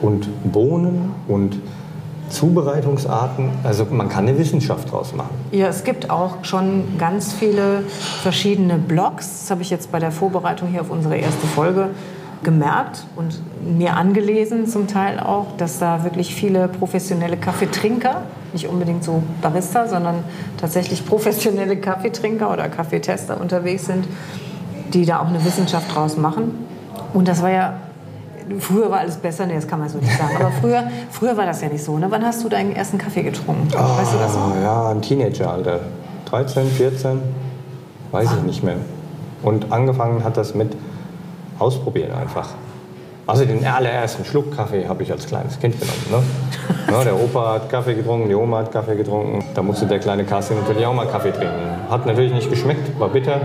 und 0.02 0.28
Bohnen 0.52 1.12
und 1.28 1.56
Zubereitungsarten. 2.28 3.50
Also 3.64 3.86
man 3.90 4.08
kann 4.08 4.26
eine 4.26 4.38
Wissenschaft 4.38 4.90
draus 4.90 5.14
machen. 5.14 5.30
Ja, 5.52 5.68
es 5.68 5.84
gibt 5.84 6.10
auch 6.10 6.44
schon 6.44 6.98
ganz 6.98 7.32
viele 7.32 7.82
verschiedene 8.22 8.78
Blogs. 8.78 9.42
Das 9.42 9.50
habe 9.50 9.62
ich 9.62 9.70
jetzt 9.70 9.92
bei 9.92 9.98
der 9.98 10.10
Vorbereitung 10.10 10.68
hier 10.68 10.80
auf 10.80 10.90
unsere 10.90 11.16
erste 11.16 11.46
Folge 11.46 11.90
gemerkt 12.42 13.06
und 13.16 13.40
mir 13.64 13.96
angelesen 13.96 14.66
zum 14.66 14.86
Teil 14.86 15.18
auch, 15.18 15.46
dass 15.56 15.78
da 15.78 16.04
wirklich 16.04 16.34
viele 16.34 16.68
professionelle 16.68 17.36
Kaffeetrinker, 17.36 18.22
nicht 18.52 18.68
unbedingt 18.68 19.02
so 19.02 19.22
Barista, 19.42 19.88
sondern 19.88 20.16
tatsächlich 20.56 21.04
professionelle 21.06 21.76
Kaffeetrinker 21.76 22.52
oder 22.52 22.68
Kaffeetester 22.68 23.40
unterwegs 23.40 23.86
sind, 23.86 24.06
die 24.92 25.04
da 25.04 25.20
auch 25.20 25.28
eine 25.28 25.44
Wissenschaft 25.44 25.94
draus 25.94 26.16
machen. 26.16 26.66
Und 27.14 27.26
das 27.26 27.42
war 27.42 27.50
ja 27.50 27.74
Früher 28.60 28.90
war 28.90 29.00
alles 29.00 29.16
besser, 29.16 29.46
nee, 29.46 29.54
das 29.54 29.66
kann 29.66 29.80
man 29.80 29.88
so 29.88 29.98
nicht 29.98 30.16
sagen. 30.16 30.36
Aber 30.38 30.50
früher, 30.60 30.84
früher 31.10 31.36
war 31.36 31.46
das 31.46 31.60
ja 31.60 31.68
nicht 31.68 31.82
so. 31.82 31.98
Ne? 31.98 32.06
Wann 32.08 32.24
hast 32.24 32.44
du 32.44 32.48
deinen 32.48 32.74
ersten 32.74 32.98
Kaffee 32.98 33.22
getrunken? 33.22 33.68
Oh, 33.72 33.98
weißt 33.98 34.14
du 34.14 34.18
das 34.18 34.34
noch? 34.34 34.54
Ja, 34.62 34.90
ein 34.90 35.02
Teenageralter. 35.02 35.80
13, 36.26 36.66
14, 36.68 37.20
weiß 38.12 38.28
ich 38.38 38.42
nicht 38.42 38.62
mehr. 38.62 38.76
Und 39.42 39.72
angefangen 39.72 40.24
hat 40.24 40.36
das 40.36 40.54
mit 40.54 40.76
Ausprobieren 41.58 42.12
einfach. 42.12 42.50
Also 43.26 43.44
den 43.44 43.66
allerersten 43.66 44.24
Schluck 44.24 44.54
Kaffee 44.54 44.86
habe 44.86 45.02
ich 45.02 45.10
als 45.10 45.26
kleines 45.26 45.58
Kind 45.58 45.78
genommen. 45.80 46.06
Ne? 46.10 46.22
Ja, 46.88 47.02
der 47.02 47.20
Opa 47.20 47.54
hat 47.54 47.68
Kaffee 47.68 47.94
getrunken, 47.94 48.28
die 48.28 48.36
Oma 48.36 48.58
hat 48.58 48.70
Kaffee 48.70 48.94
getrunken. 48.94 49.44
Da 49.56 49.62
musste 49.62 49.86
der 49.86 49.98
kleine 49.98 50.22
Kassi 50.22 50.54
natürlich 50.54 50.86
auch 50.86 50.94
mal 50.94 51.08
Kaffee 51.08 51.32
trinken. 51.32 51.90
Hat 51.90 52.06
natürlich 52.06 52.32
nicht 52.32 52.48
geschmeckt, 52.48 52.98
war 53.00 53.08
bitter. 53.08 53.40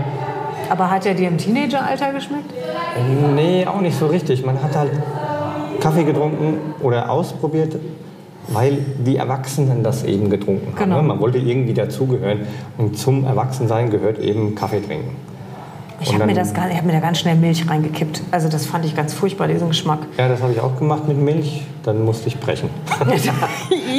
Aber 0.72 0.90
hat 0.90 1.04
er 1.04 1.12
dir 1.14 1.28
im 1.28 1.36
Teenageralter 1.36 2.14
geschmeckt? 2.14 2.50
Nee, 3.34 3.66
auch 3.66 3.82
nicht 3.82 3.98
so 3.98 4.06
richtig. 4.06 4.42
Man 4.46 4.62
hat 4.62 4.74
halt 4.74 4.90
Kaffee 5.80 6.04
getrunken 6.04 6.54
oder 6.80 7.10
ausprobiert, 7.10 7.76
weil 8.48 8.78
die 9.04 9.18
Erwachsenen 9.18 9.82
das 9.82 10.02
eben 10.04 10.30
getrunken 10.30 10.68
haben. 10.68 10.76
Genau. 10.90 11.02
Man 11.02 11.20
wollte 11.20 11.36
irgendwie 11.36 11.74
dazugehören. 11.74 12.46
Und 12.78 12.96
zum 12.98 13.26
Erwachsensein 13.26 13.90
gehört 13.90 14.18
eben 14.18 14.54
Kaffee 14.54 14.80
trinken. 14.80 15.14
Ich 16.00 16.14
habe 16.14 16.24
mir, 16.24 16.32
das 16.34 16.54
gar- 16.54 16.70
ich 16.70 16.76
hab 16.78 16.86
mir 16.86 16.92
da 16.92 17.00
ganz 17.00 17.18
schnell 17.18 17.36
Milch 17.36 17.68
reingekippt. 17.68 18.22
Also 18.30 18.48
das 18.48 18.64
fand 18.64 18.86
ich 18.86 18.96
ganz 18.96 19.12
furchtbar, 19.12 19.48
diesen 19.48 19.68
Geschmack. 19.68 19.98
Ja, 20.16 20.26
das 20.26 20.40
habe 20.40 20.52
ich 20.52 20.60
auch 20.60 20.76
gemacht 20.78 21.06
mit 21.06 21.18
Milch. 21.18 21.62
Dann 21.82 22.02
musste 22.02 22.28
ich 22.28 22.40
brechen. 22.40 22.70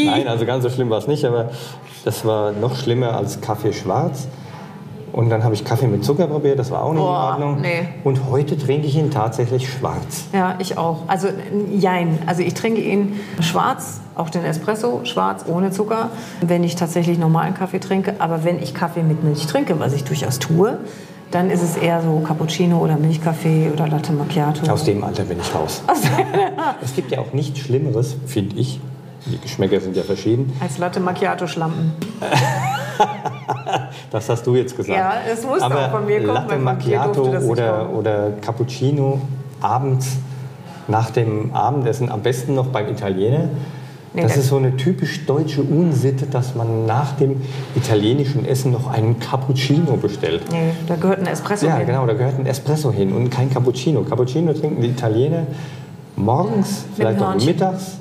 Nein, 0.05 0.27
also 0.27 0.45
ganz 0.47 0.63
so 0.63 0.71
schlimm 0.71 0.89
war 0.89 0.97
es 0.97 1.07
nicht, 1.07 1.23
aber 1.23 1.51
das 2.03 2.25
war 2.25 2.51
noch 2.51 2.75
schlimmer 2.77 3.15
als 3.15 3.39
Kaffee 3.41 3.73
schwarz. 3.73 4.27
Und 5.13 5.29
dann 5.29 5.43
habe 5.43 5.53
ich 5.53 5.63
Kaffee 5.63 5.87
mit 5.87 6.03
Zucker 6.03 6.25
probiert, 6.25 6.57
das 6.57 6.71
war 6.71 6.81
auch 6.83 6.91
nicht 6.91 7.01
Boah, 7.01 7.35
in 7.37 7.43
Ordnung. 7.43 7.61
nee. 7.61 7.87
Und 8.03 8.29
heute 8.31 8.57
trinke 8.57 8.87
ich 8.87 8.95
ihn 8.97 9.11
tatsächlich 9.11 9.71
schwarz. 9.71 10.25
Ja, 10.33 10.55
ich 10.57 10.77
auch. 10.77 11.03
Also 11.07 11.27
jein. 11.71 12.17
Also 12.25 12.41
ich 12.41 12.55
trinke 12.55 12.81
ihn 12.81 13.19
schwarz, 13.39 14.01
auch 14.15 14.31
den 14.31 14.43
Espresso 14.43 15.01
schwarz, 15.03 15.45
ohne 15.47 15.69
Zucker, 15.69 16.09
wenn 16.41 16.63
ich 16.63 16.75
tatsächlich 16.75 17.19
normalen 17.19 17.53
Kaffee 17.53 17.79
trinke. 17.79 18.15
Aber 18.17 18.43
wenn 18.43 18.61
ich 18.61 18.73
Kaffee 18.73 19.03
mit 19.03 19.23
Milch 19.23 19.45
trinke, 19.45 19.79
was 19.79 19.93
ich 19.93 20.03
durchaus 20.03 20.39
tue, 20.39 20.79
dann 21.29 21.51
ist 21.51 21.61
es 21.61 21.77
eher 21.77 22.01
so 22.01 22.19
Cappuccino 22.19 22.79
oder 22.79 22.97
Milchkaffee 22.97 23.69
oder 23.71 23.87
Latte 23.87 24.13
Macchiato. 24.13 24.71
Aus 24.71 24.83
dem 24.83 25.03
Alter 25.03 25.23
bin 25.23 25.39
ich 25.39 25.53
raus. 25.53 25.83
es 26.81 26.95
gibt 26.95 27.11
ja 27.11 27.19
auch 27.19 27.33
nichts 27.33 27.59
Schlimmeres, 27.59 28.15
finde 28.25 28.55
ich. 28.57 28.79
Die 29.25 29.39
Geschmäcker 29.39 29.79
sind 29.79 29.95
ja 29.95 30.03
verschieden. 30.03 30.51
Als 30.59 30.79
Latte 30.79 30.99
Macchiato 30.99 31.47
Schlampen. 31.47 31.93
Das 34.11 34.29
hast 34.29 34.45
du 34.45 34.55
jetzt 34.55 34.75
gesagt. 34.75 34.97
Ja, 34.97 35.13
es 35.31 35.43
musste 35.45 35.63
Aber 35.65 35.85
auch 35.87 35.91
von 35.91 36.05
mir 36.05 36.19
kommen, 36.19 36.33
Latte 36.33 36.57
Macchiato 36.57 37.23
oder, 37.47 37.89
oder 37.89 38.31
Cappuccino 38.41 39.21
abends 39.61 40.17
nach 40.87 41.11
dem 41.11 41.53
Abendessen, 41.53 42.09
am 42.11 42.21
besten 42.21 42.55
noch 42.55 42.67
beim 42.67 42.89
Italiener. 42.89 43.49
Nee, 44.15 44.21
das 44.21 44.37
ist 44.37 44.49
so 44.49 44.57
eine 44.57 44.77
typisch 44.77 45.25
deutsche 45.25 45.63
Unsitte, 45.63 46.27
dass 46.27 46.53
man 46.53 46.85
nach 46.85 47.13
dem 47.13 47.41
italienischen 47.75 48.45
Essen 48.45 48.71
noch 48.71 48.87
einen 48.91 49.19
Cappuccino 49.19 49.95
bestellt. 49.95 50.43
Nee, 50.51 50.71
da 50.87 50.95
gehört 50.97 51.19
ein 51.19 51.25
Espresso 51.25 51.65
Ja, 51.65 51.77
hin. 51.77 51.87
genau, 51.87 52.05
da 52.05 52.13
gehört 52.13 52.37
ein 52.37 52.45
Espresso 52.45 52.91
hin 52.91 53.11
und 53.11 53.31
kein 53.31 53.49
Cappuccino. 53.49 54.01
Cappuccino 54.03 54.53
trinken 54.53 54.81
die 54.83 54.89
Italiener 54.89 55.47
morgens, 56.15 56.85
vielleicht 56.95 57.19
auch 57.21 57.33
mittags, 57.43 57.97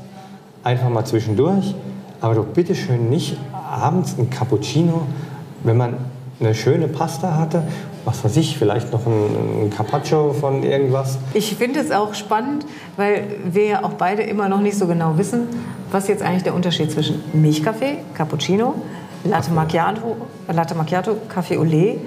einfach 0.63 0.91
mal 0.91 1.05
zwischendurch. 1.07 1.75
Aber 2.21 2.35
doch 2.35 2.45
bitte 2.47 2.75
schön 2.75 3.09
nicht 3.09 3.39
abends 3.71 4.17
ein 4.19 4.29
Cappuccino, 4.29 5.03
wenn 5.65 5.77
man 5.77 5.97
eine 6.41 6.55
schöne 6.55 6.89
Pasta 6.89 7.37
hatte, 7.37 7.63
was 8.05 8.25
weiß 8.25 8.37
ich, 8.37 8.59
vielleicht 8.59 8.93
noch 8.93 9.07
ein, 9.07 9.67
ein 9.67 9.71
Carpaccio 9.71 10.33
von 10.33 10.63
irgendwas. 10.65 11.19
Ich 11.35 11.55
finde 11.55 11.81
es 11.81 11.93
auch 11.93 12.15
spannend, 12.15 12.67
weil 12.97 13.25
wir 13.45 13.65
ja 13.67 13.85
auch 13.85 13.93
beide 13.93 14.23
immer 14.23 14.49
noch 14.49 14.61
nicht 14.61 14.77
so 14.77 14.87
genau 14.89 15.19
wissen, 15.19 15.43
was 15.93 16.09
jetzt 16.09 16.23
eigentlich 16.23 16.43
der 16.43 16.55
Unterschied 16.55 16.91
zwischen 16.91 17.23
Milchkaffee, 17.33 17.99
Cappuccino, 18.15 18.75
Latte 19.25 19.53
Macchiato, 19.53 20.17
Latte 20.53 20.75
Macchiato, 20.75 21.17
Kaffee 21.29 21.55
lait. 21.63 22.01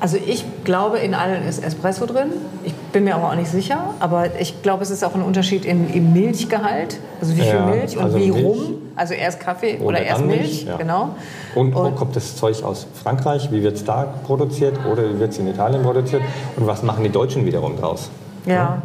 Also 0.00 0.16
ich 0.16 0.44
glaube, 0.64 0.98
in 0.98 1.14
allen 1.14 1.46
ist 1.46 1.62
Espresso 1.62 2.06
drin. 2.06 2.28
Ich 2.64 2.72
bin 2.74 3.04
mir 3.04 3.14
aber 3.14 3.28
auch 3.30 3.36
nicht 3.36 3.50
sicher. 3.50 3.94
Aber 4.00 4.40
ich 4.40 4.62
glaube, 4.62 4.82
es 4.82 4.90
ist 4.90 5.04
auch 5.04 5.14
ein 5.14 5.22
Unterschied 5.22 5.64
im, 5.66 5.92
im 5.92 6.12
Milchgehalt. 6.12 6.98
Also 7.20 7.36
wie 7.36 7.42
viel 7.42 7.50
Ja, 7.54 7.66
Milch 7.66 7.96
und 7.98 8.04
also 8.04 8.18
wie 8.18 8.32
Milch. 8.32 8.44
rum. 8.44 8.58
Also 9.00 9.14
erst 9.14 9.40
Kaffee 9.40 9.78
oder, 9.78 9.86
Oder 9.86 10.02
erst 10.02 10.26
Milch. 10.26 10.40
Milch, 10.40 10.64
ja. 10.64 10.76
Genau. 10.76 11.14
Und, 11.54 11.74
wo 11.74 11.90
kommt 11.92 12.14
das 12.16 12.36
Zeug 12.36 12.62
aus 12.62 12.86
Frankreich? 13.02 13.50
Wie 13.50 13.62
wird 13.62 13.76
es 13.76 13.84
da 13.86 14.02
produziert 14.26 14.74
oder 14.84 15.08
wie 15.08 15.18
wird 15.18 15.32
es 15.32 15.38
in 15.38 15.48
Italien 15.48 15.82
produziert? 15.82 16.20
Und 16.56 16.66
was 16.66 16.82
machen 16.82 17.02
die 17.02 17.08
Deutschen 17.08 17.46
wiederum 17.46 17.78
draus? 17.78 18.10
Ja. 18.44 18.82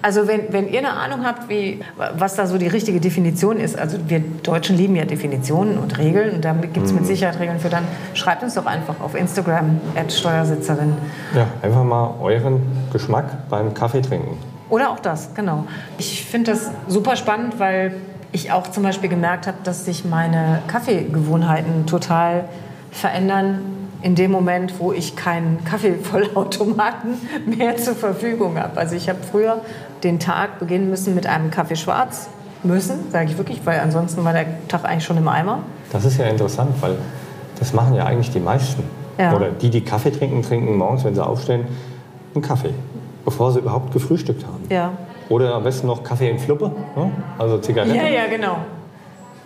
Also 0.00 0.26
wenn, 0.26 0.52
wenn 0.52 0.68
ihr 0.68 0.80
eine 0.80 0.94
Ahnung 0.94 1.24
habt, 1.24 1.48
wie, 1.48 1.78
was 1.96 2.34
da 2.34 2.48
so 2.48 2.58
die 2.58 2.66
richtige 2.66 2.98
Definition 2.98 3.60
ist, 3.60 3.78
also 3.78 3.98
wir 4.08 4.18
Deutschen 4.42 4.76
lieben 4.76 4.96
ja 4.96 5.04
Definitionen 5.04 5.78
und 5.78 5.96
Regeln 5.96 6.34
und 6.34 6.44
da 6.44 6.54
gibt 6.54 6.84
es 6.84 6.92
mit 6.92 7.06
Sicherheit 7.06 7.38
Regeln 7.38 7.60
für, 7.60 7.68
dann 7.68 7.84
schreibt 8.14 8.42
uns 8.42 8.54
doch 8.54 8.66
einfach 8.66 8.98
auf 9.00 9.14
Instagram 9.14 9.80
Steuersitzerin. 10.08 10.94
Ja, 11.36 11.46
einfach 11.62 11.84
mal 11.84 12.14
euren 12.20 12.62
Geschmack 12.92 13.48
beim 13.48 13.74
Kaffee 13.74 14.02
trinken. 14.02 14.36
Oder 14.70 14.90
auch 14.90 14.98
das, 14.98 15.34
genau. 15.36 15.66
Ich 15.98 16.24
finde 16.24 16.50
das 16.50 16.72
super 16.88 17.14
spannend, 17.14 17.60
weil 17.60 17.94
ich 18.32 18.50
auch 18.50 18.68
zum 18.68 18.82
Beispiel 18.82 19.08
gemerkt 19.08 19.46
habe, 19.46 19.58
dass 19.62 19.84
sich 19.84 20.04
meine 20.04 20.62
Kaffeegewohnheiten 20.66 21.86
total 21.86 22.44
verändern 22.90 23.60
in 24.02 24.14
dem 24.14 24.30
Moment, 24.30 24.80
wo 24.80 24.92
ich 24.92 25.16
keinen 25.16 25.64
Kaffeevollautomaten 25.64 27.14
mehr 27.46 27.76
zur 27.76 27.94
Verfügung 27.94 28.58
habe. 28.58 28.78
Also 28.78 28.96
ich 28.96 29.08
habe 29.08 29.18
früher 29.30 29.60
den 30.02 30.18
Tag 30.18 30.58
beginnen 30.58 30.90
müssen 30.90 31.14
mit 31.14 31.26
einem 31.26 31.50
Kaffee 31.50 31.76
schwarz. 31.76 32.28
Müssen, 32.64 33.10
sage 33.10 33.26
ich 33.28 33.38
wirklich, 33.38 33.60
weil 33.64 33.80
ansonsten 33.80 34.24
war 34.24 34.32
der 34.32 34.46
Tag 34.68 34.84
eigentlich 34.84 35.04
schon 35.04 35.16
im 35.16 35.26
Eimer. 35.26 35.60
Das 35.90 36.04
ist 36.04 36.18
ja 36.18 36.26
interessant, 36.26 36.70
weil 36.80 36.96
das 37.58 37.72
machen 37.72 37.94
ja 37.94 38.04
eigentlich 38.04 38.30
die 38.30 38.38
meisten. 38.38 38.84
Ja. 39.18 39.34
Oder 39.34 39.50
die, 39.50 39.68
die 39.68 39.80
Kaffee 39.80 40.10
trinken, 40.10 40.42
trinken 40.42 40.76
morgens, 40.76 41.04
wenn 41.04 41.14
sie 41.14 41.24
aufstehen, 41.24 41.64
einen 42.34 42.42
Kaffee, 42.42 42.72
bevor 43.24 43.50
sie 43.52 43.58
überhaupt 43.58 43.92
gefrühstückt 43.92 44.44
haben. 44.46 44.64
Ja. 44.70 44.92
Oder 45.28 45.54
am 45.54 45.64
besten 45.64 45.86
noch 45.86 46.02
Kaffee 46.02 46.30
in 46.30 46.38
Fluppe, 46.38 46.70
ne? 46.96 47.10
also 47.38 47.58
Zigaretten. 47.58 47.94
Ja, 47.94 48.08
ja, 48.08 48.26
genau. 48.26 48.58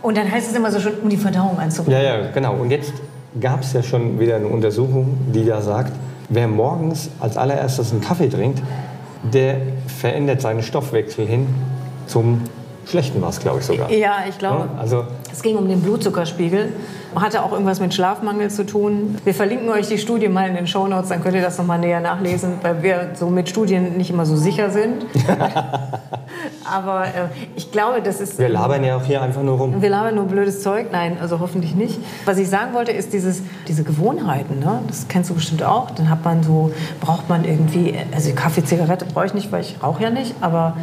Und 0.02 0.16
dann 0.16 0.30
heißt 0.30 0.50
es 0.50 0.56
immer 0.56 0.70
so 0.70 0.80
schon, 0.80 0.92
um 1.02 1.08
die 1.08 1.16
Verdauung 1.16 1.58
einzubringen. 1.58 2.00
Ja, 2.00 2.16
ja, 2.16 2.30
genau. 2.30 2.54
Und 2.54 2.70
jetzt 2.70 2.92
gab 3.40 3.62
es 3.62 3.72
ja 3.72 3.82
schon 3.82 4.18
wieder 4.20 4.36
eine 4.36 4.46
Untersuchung, 4.46 5.18
die 5.34 5.44
da 5.44 5.60
sagt, 5.60 5.92
wer 6.28 6.48
morgens 6.48 7.10
als 7.20 7.36
allererstes 7.36 7.92
einen 7.92 8.00
Kaffee 8.00 8.28
trinkt, 8.28 8.62
der 9.22 9.56
verändert 9.86 10.40
seinen 10.40 10.62
Stoffwechsel 10.62 11.26
hin 11.26 11.46
zum 12.06 12.42
Schlechten 12.86 13.20
war 13.20 13.30
es, 13.30 13.40
glaube 13.40 13.58
ich 13.58 13.66
sogar. 13.66 13.90
Ja, 13.90 14.18
ich 14.28 14.38
glaube. 14.38 14.68
Ja, 14.72 14.80
Also 14.80 15.04
Es 15.32 15.42
ging 15.42 15.56
um 15.56 15.68
den 15.68 15.82
Blutzuckerspiegel. 15.82 16.72
Hatte 17.16 17.42
auch 17.42 17.52
irgendwas 17.52 17.80
mit 17.80 17.94
Schlafmangel 17.94 18.50
zu 18.50 18.64
tun. 18.66 19.16
Wir 19.24 19.34
verlinken 19.34 19.70
euch 19.70 19.88
die 19.88 19.96
Studie 19.98 20.28
mal 20.28 20.48
in 20.48 20.54
den 20.54 20.66
Shownotes, 20.66 21.08
dann 21.08 21.22
könnt 21.22 21.34
ihr 21.34 21.40
das 21.42 21.56
nochmal 21.56 21.78
näher 21.78 22.00
nachlesen, 22.00 22.58
weil 22.62 22.82
wir 22.82 23.12
so 23.14 23.28
mit 23.28 23.48
Studien 23.48 23.96
nicht 23.96 24.10
immer 24.10 24.26
so 24.26 24.36
sicher 24.36 24.70
sind. 24.70 25.06
Aber 26.70 27.04
äh, 27.04 27.28
ich 27.54 27.70
glaube, 27.72 28.02
das 28.02 28.20
ist. 28.20 28.38
wir 28.38 28.48
labern 28.48 28.84
ja 28.84 28.96
auch 28.96 29.04
hier 29.04 29.22
einfach 29.22 29.42
nur 29.42 29.56
rum. 29.56 29.80
Wir 29.80 29.88
labern 29.88 30.14
nur 30.14 30.24
blödes 30.24 30.62
Zeug. 30.62 30.88
Nein, 30.92 31.16
also 31.20 31.40
hoffentlich 31.40 31.74
nicht. 31.74 31.98
Was 32.24 32.38
ich 32.38 32.48
sagen 32.48 32.74
wollte, 32.74 32.92
ist 32.92 33.12
dieses, 33.12 33.42
diese 33.66 33.82
Gewohnheiten. 33.84 34.58
Ne? 34.58 34.80
Das 34.86 35.06
kennst 35.08 35.30
du 35.30 35.34
bestimmt 35.34 35.62
auch. 35.62 35.90
Dann 35.92 36.10
hat 36.10 36.24
man 36.24 36.42
so, 36.42 36.72
braucht 37.00 37.28
man 37.28 37.44
irgendwie, 37.44 37.94
also 38.14 38.32
Kaffee, 38.34 38.64
Zigarette 38.64 39.06
brauche 39.06 39.26
ich 39.26 39.34
nicht, 39.34 39.50
weil 39.52 39.62
ich 39.62 39.76
rauche 39.82 40.02
ja 40.02 40.10
nicht, 40.10 40.34
aber 40.40 40.76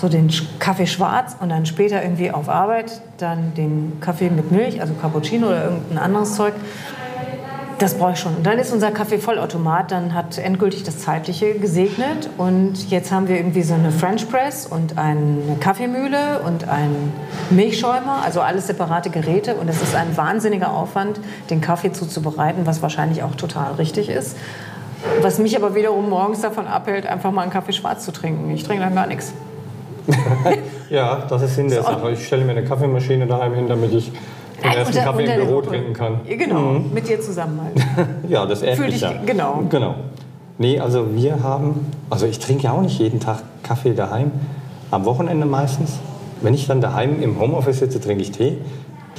so 0.00 0.08
den 0.08 0.30
Kaffee 0.58 0.86
schwarz 0.86 1.36
und 1.40 1.48
dann 1.48 1.66
später 1.66 2.02
irgendwie 2.02 2.30
auf 2.30 2.48
Arbeit 2.48 3.00
dann 3.18 3.52
den 3.54 3.98
Kaffee 4.00 4.30
mit 4.30 4.52
Milch, 4.52 4.80
also 4.80 4.94
Cappuccino 4.94 5.48
oder 5.48 5.64
irgendein 5.64 5.98
anderes 5.98 6.36
Zeug. 6.36 6.54
Das 7.78 7.94
brauche 7.94 8.12
ich 8.12 8.18
schon. 8.18 8.34
Und 8.34 8.44
dann 8.44 8.58
ist 8.58 8.72
unser 8.72 8.90
Kaffee-Vollautomat, 8.90 9.92
dann 9.92 10.12
hat 10.12 10.36
endgültig 10.36 10.82
das 10.82 10.98
Zeitliche 10.98 11.54
gesegnet. 11.54 12.28
Und 12.36 12.90
jetzt 12.90 13.12
haben 13.12 13.28
wir 13.28 13.36
irgendwie 13.36 13.62
so 13.62 13.74
eine 13.74 13.92
French 13.92 14.28
Press 14.28 14.66
und 14.66 14.98
eine 14.98 15.56
Kaffeemühle 15.60 16.40
und 16.44 16.68
einen 16.68 17.12
Milchschäumer, 17.50 18.22
also 18.24 18.40
alles 18.40 18.66
separate 18.66 19.10
Geräte. 19.10 19.54
Und 19.54 19.68
es 19.68 19.80
ist 19.80 19.94
ein 19.94 20.16
wahnsinniger 20.16 20.72
Aufwand, 20.72 21.20
den 21.50 21.60
Kaffee 21.60 21.92
zuzubereiten, 21.92 22.66
was 22.66 22.82
wahrscheinlich 22.82 23.22
auch 23.22 23.36
total 23.36 23.74
richtig 23.74 24.08
ist. 24.08 24.36
Was 25.22 25.38
mich 25.38 25.56
aber 25.56 25.76
wiederum 25.76 26.08
morgens 26.08 26.40
davon 26.40 26.66
abhält, 26.66 27.06
einfach 27.06 27.30
mal 27.30 27.42
einen 27.42 27.52
Kaffee 27.52 27.72
schwarz 27.72 28.04
zu 28.04 28.10
trinken. 28.10 28.50
Ich 28.50 28.64
trinke 28.64 28.82
dann 28.82 28.96
gar 28.96 29.06
nichts. 29.06 29.32
Ja, 30.90 31.26
das 31.28 31.42
ist 31.42 31.54
Sinn 31.56 31.68
der. 31.68 31.82
Sache. 31.82 32.10
Ich 32.12 32.26
stelle 32.26 32.44
mir 32.44 32.52
eine 32.52 32.64
Kaffeemaschine 32.64 33.26
daheim 33.26 33.54
hin, 33.54 33.68
damit 33.68 33.92
ich 33.92 34.10
den 34.62 34.72
ersten 34.72 34.96
Unter- 34.96 35.04
Kaffee 35.10 35.22
unter 35.24 35.34
im 35.36 35.46
Büro 35.46 35.60
trinken 35.62 35.92
kann. 35.92 36.20
Ja, 36.28 36.36
Genau, 36.36 36.60
Mhm. 36.60 36.94
mit 36.94 37.08
dir 37.08 37.20
zusammen 37.20 37.60
halt. 37.62 38.08
Ja, 38.28 38.46
das 38.46 38.62
ehrt 38.62 38.78
dich- 38.78 39.00
ja. 39.00 39.12
genau. 39.26 39.62
Genau. 39.68 39.94
Nee, 40.56 40.80
also 40.80 41.14
wir 41.14 41.42
haben, 41.42 41.86
also 42.10 42.26
ich 42.26 42.38
trinke 42.38 42.64
ja 42.64 42.72
auch 42.72 42.80
nicht 42.80 42.98
jeden 42.98 43.20
Tag 43.20 43.42
Kaffee 43.62 43.92
daheim, 43.94 44.32
am 44.90 45.04
Wochenende 45.04 45.46
meistens. 45.46 45.98
Wenn 46.40 46.54
ich 46.54 46.66
dann 46.66 46.80
daheim 46.80 47.20
im 47.22 47.38
Homeoffice 47.38 47.80
sitze, 47.80 48.00
trinke 48.00 48.22
ich 48.22 48.30
Tee. 48.32 48.58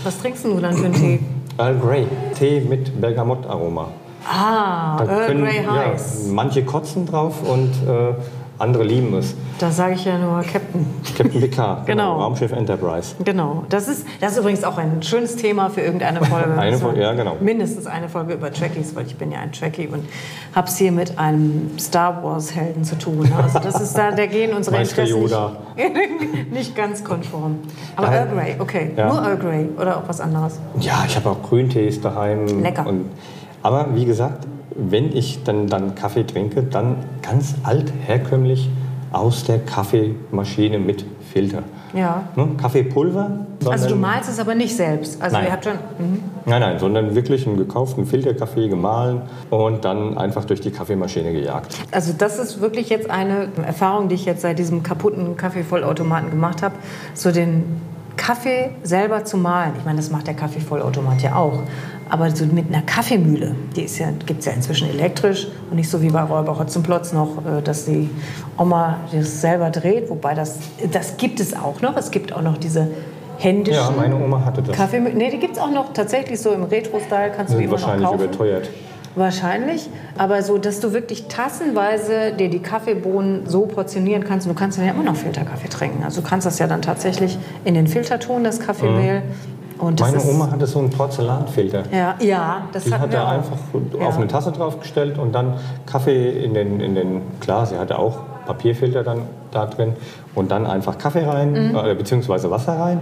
Was 0.04 0.18
trinkst 0.20 0.46
du 0.46 0.60
dann 0.60 0.74
für 0.74 0.86
einen 0.86 0.94
Tee? 0.96 1.20
Earl 1.58 1.76
Grey, 1.78 2.08
Tee 2.38 2.62
mit 2.62 3.00
Bergamottaroma. 3.00 3.90
Ah, 4.28 4.98
Da 4.98 5.06
Earl 5.06 5.28
können- 5.28 5.44
Grey 5.46 5.64
ja, 5.64 5.92
Heiß. 5.92 6.28
manche 6.32 6.64
kotzen 6.66 7.06
drauf 7.06 7.36
und 7.48 7.70
äh, 7.88 8.14
andere 8.60 8.84
lieben 8.84 9.14
es. 9.16 9.36
Da 9.60 9.72
sage 9.72 9.94
ich 9.96 10.06
ja 10.06 10.18
nur 10.18 10.42
Captain. 10.44 10.86
Captain 11.18 11.42
Picard, 11.42 11.86
Genau. 11.86 12.20
Raumschiff 12.22 12.52
Enterprise. 12.52 13.16
Genau. 13.24 13.64
Das 13.70 13.88
ist, 13.88 14.06
das 14.22 14.34
ist 14.34 14.38
übrigens 14.40 14.64
auch 14.64 14.78
ein 14.78 15.02
schönes 15.02 15.36
Thema 15.38 15.70
für 15.70 15.82
irgendeine 15.82 16.24
Folge. 16.24 16.52
Eine 16.60 16.78
Folge, 16.78 17.02
ja, 17.02 17.14
genau. 17.14 17.38
Mindestens 17.40 17.88
eine 17.88 18.10
Folge 18.10 18.34
über 18.34 18.52
Trekkies, 18.52 18.96
weil 18.96 19.06
ich 19.08 19.16
bin 19.16 19.32
ja 19.32 19.40
ein 19.40 19.52
Trekkie 19.52 19.88
und 19.88 20.06
habe 20.54 20.68
es 20.68 20.78
hier 20.78 20.92
mit 20.92 21.18
einem 21.18 21.72
Star 21.80 22.24
Wars 22.24 22.54
Helden 22.56 22.84
zu 22.84 22.98
tun. 22.98 23.20
ne? 23.20 23.32
Also 23.42 23.60
das 23.60 23.80
ist 23.82 23.98
da, 23.98 24.12
da 24.12 24.26
gehen 24.26 24.54
unsere 24.54 24.78
Interessen 24.78 25.22
nicht, 25.24 25.36
nicht 26.52 26.76
ganz 26.76 27.04
konform. 27.04 27.60
Aber 27.96 28.08
Aber- 28.08 28.16
Earl 28.18 28.28
Grey, 28.30 28.56
okay. 28.60 28.92
Ja. 28.96 29.08
Nur 29.08 29.22
Earl 29.24 29.38
Grey 29.38 29.70
oder 29.80 29.98
auch 29.98 30.04
was 30.08 30.20
anderes. 30.22 30.60
Ja, 30.80 31.04
ich 31.08 31.16
habe 31.16 31.30
auch 31.30 31.42
Grüntees 31.44 32.02
daheim. 32.02 32.46
Lecker. 32.62 32.86
Und, 32.88 33.06
aber 33.64 33.96
wie 33.96 34.06
gesagt, 34.06 34.48
wenn 34.76 35.16
ich 35.16 35.44
dann, 35.44 35.68
dann 35.68 35.96
Kaffee 35.96 36.24
trinke, 36.24 36.64
dann 36.64 36.98
ganz 37.22 37.56
alt, 37.64 37.92
herkömmlich 38.06 38.70
aus 39.12 39.44
der 39.44 39.60
Kaffeemaschine 39.60 40.80
mit 40.80 41.06
Filter. 41.34 41.64
Ja. 41.94 42.24
Ne? 42.36 42.50
Kaffeepulver. 42.60 43.46
Also 43.66 43.90
du 43.90 43.96
malst 43.96 44.30
es 44.30 44.40
aber 44.40 44.56
nicht 44.56 44.76
selbst. 44.76 45.22
Also 45.22 45.36
Nein. 45.36 45.46
ihr 45.46 45.52
habt 45.52 45.66
schon. 45.66 45.74
Mhm. 45.74 46.24
Nein, 46.46 46.62
nein, 46.62 46.80
sondern 46.80 47.16
wirklich 47.16 47.46
einen 47.48 47.58
gekauften 47.58 48.06
Filterkaffee 48.06 48.70
gemahlen 48.70 49.24
und 49.50 49.86
dann 49.86 50.18
einfach 50.18 50.46
durch 50.46 50.62
die 50.62 50.72
Kaffeemaschine 50.72 51.34
gejagt. 51.34 51.78
Also 51.92 52.14
das 52.18 52.40
ist 52.40 52.62
wirklich 52.62 52.90
jetzt 52.90 53.10
eine 53.10 53.50
Erfahrung, 53.66 54.08
die 54.08 54.16
ich 54.16 54.26
jetzt 54.26 54.42
seit 54.42 54.60
diesem 54.60 54.84
kaputten 54.84 55.36
Kaffeevollautomaten 55.36 56.30
gemacht 56.30 56.62
habe, 56.62 56.76
so 57.14 57.32
den 57.32 57.64
Kaffee 58.20 58.72
selber 58.84 59.24
zu 59.24 59.38
mahlen. 59.38 59.74
Ich 59.78 59.86
meine, 59.86 59.98
das 59.98 60.12
macht 60.12 60.28
der 60.28 60.34
Kaffeevollautomat 60.34 61.22
ja 61.22 61.36
auch. 61.36 61.64
Aber 62.10 62.30
so 62.32 62.46
mit 62.46 62.68
einer 62.68 62.82
Kaffeemühle, 62.82 63.56
die 63.76 63.84
ist 63.84 63.98
ja, 63.98 64.10
gibt 64.26 64.42
es 64.42 64.46
ja 64.46 64.52
inzwischen 64.52 64.90
elektrisch 64.90 65.48
und 65.70 65.78
nicht 65.78 65.90
so 65.90 66.02
wie 66.02 66.10
bei 66.10 66.22
Räuber 66.22 66.60
Hotzenplotz 66.60 67.14
noch, 67.14 67.38
äh, 67.46 67.62
dass 67.62 67.86
die 67.86 68.10
Oma 68.58 68.98
das 69.14 69.42
selber 69.42 69.70
dreht. 69.70 70.10
Wobei 70.10 70.34
das, 70.34 70.58
das 70.92 71.18
gibt 71.18 71.40
es 71.40 71.56
auch 71.56 71.82
noch. 71.82 71.96
Es 71.96 72.12
gibt 72.12 72.34
auch 72.34 72.42
noch 72.42 72.58
diese 72.58 72.90
händischen 73.38 73.80
Ja, 73.80 73.94
meine 73.96 74.16
Oma 74.16 74.44
hatte 74.44 74.62
das. 74.64 74.76
Kaffeemühlen. 74.76 75.18
Nee, 75.18 75.30
die 75.32 75.40
gibt 75.40 75.56
es 75.56 75.62
auch 75.62 75.72
noch 75.72 75.94
tatsächlich 75.94 76.42
so 76.42 76.52
im 76.52 76.64
Retro-Style, 76.64 77.32
kannst 77.36 77.54
du 77.54 77.58
die 77.58 77.64
immer 77.64 77.76
noch 77.76 77.82
wahrscheinlich 77.82 78.08
kaufen. 78.10 78.24
überteuert. 78.26 78.70
Wahrscheinlich, 79.16 79.90
aber 80.18 80.42
so, 80.44 80.58
dass 80.58 80.80
du 80.80 80.94
wirklich 80.94 81.28
tassenweise 81.28 82.32
dir 82.38 82.50
die 82.50 82.60
Kaffeebohnen 82.60 83.48
so 83.48 83.62
portionieren 83.66 84.24
kannst. 84.24 84.48
Und 84.48 84.54
du 84.56 84.60
kannst 84.60 84.78
dann 84.78 84.86
ja 84.86 84.92
immer 84.94 85.04
noch 85.04 85.16
Filterkaffee 85.16 85.68
trinken. 85.70 86.04
Also 86.04 86.22
du 86.22 86.28
kannst 86.28 86.46
das 86.48 86.60
ja 86.60 86.68
dann 86.68 86.82
tatsächlich 86.82 87.38
in 87.66 87.74
den 87.74 87.88
Filter 87.88 88.20
tun, 88.20 88.44
das 88.44 88.60
Kaffeemehl. 88.60 89.24
Und 89.78 90.00
das 90.02 90.12
Meine 90.12 90.24
Oma 90.24 90.52
hatte 90.52 90.68
so 90.68 90.80
einen 90.80 90.90
Porzellanfilter. 90.90 91.84
Ja, 91.92 92.16
ja, 92.20 92.64
das 92.74 92.84
Die 92.84 92.94
hat 92.94 93.14
er 93.14 93.28
einfach 93.30 93.58
Ja. 94.00 94.08
auf 94.08 94.18
eine 94.18 94.28
Tasse 94.28 94.52
draufgestellt 94.52 95.18
und 95.18 95.34
dann 95.34 95.54
Kaffee 95.86 96.44
in 96.44 96.54
den, 96.54 96.82
in 96.82 96.96
den, 96.96 97.22
klar, 97.40 97.66
sie 97.66 97.78
hatte 97.78 97.98
auch 97.98 98.20
Papierfilter 98.46 99.04
dann 99.04 99.22
da 99.52 99.66
drin 99.68 99.94
und 100.36 100.52
dann 100.52 100.66
einfach 100.66 100.98
Kaffee 100.98 101.24
rein, 101.26 101.70
Mhm. 101.72 101.76
äh, 101.78 101.96
beziehungsweise 101.96 102.52
Wasser 102.52 102.78
rein 102.78 103.00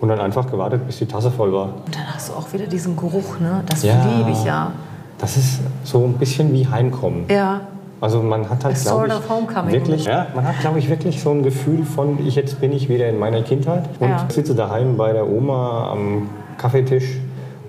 und 0.00 0.08
dann 0.10 0.20
einfach 0.20 0.50
gewartet, 0.50 0.86
bis 0.86 0.98
die 0.98 1.06
Tasse 1.06 1.30
voll 1.30 1.52
war. 1.54 1.70
Und 1.86 1.94
dann 1.94 2.14
hast 2.14 2.28
du 2.28 2.34
auch 2.34 2.52
wieder 2.52 2.66
diesen 2.66 2.96
Geruch, 2.96 3.38
ne? 3.40 3.62
Das 3.66 3.82
Ja. 3.82 3.94
liebe 4.18 4.30
ich 4.32 4.44
ja. 4.44 4.72
Das 5.20 5.36
ist 5.36 5.60
so 5.84 6.04
ein 6.04 6.14
bisschen 6.14 6.52
wie 6.52 6.66
Heimkommen. 6.66 7.24
Ja, 7.28 7.60
Also 8.00 8.22
man 8.22 8.48
hat 8.48 8.64
halt, 8.64 8.80
glaube 8.80 9.08
ich, 9.08 9.12
of 9.12 9.28
homecoming. 9.28 9.72
wirklich, 9.72 10.04
ja, 10.06 10.26
man 10.34 10.46
hat, 10.46 10.58
glaube 10.60 10.78
ich, 10.78 10.88
wirklich 10.88 11.20
so 11.22 11.30
ein 11.30 11.42
Gefühl 11.42 11.84
von, 11.84 12.18
ich 12.26 12.34
jetzt 12.34 12.60
bin 12.60 12.72
ich 12.72 12.88
wieder 12.88 13.08
in 13.08 13.18
meiner 13.18 13.42
Kindheit 13.42 13.84
und 14.00 14.08
Ja. 14.08 14.26
sitze 14.30 14.54
daheim 14.54 14.96
bei 14.96 15.12
der 15.12 15.28
Oma 15.28 15.90
am 15.92 16.30
Kaffeetisch 16.56 17.18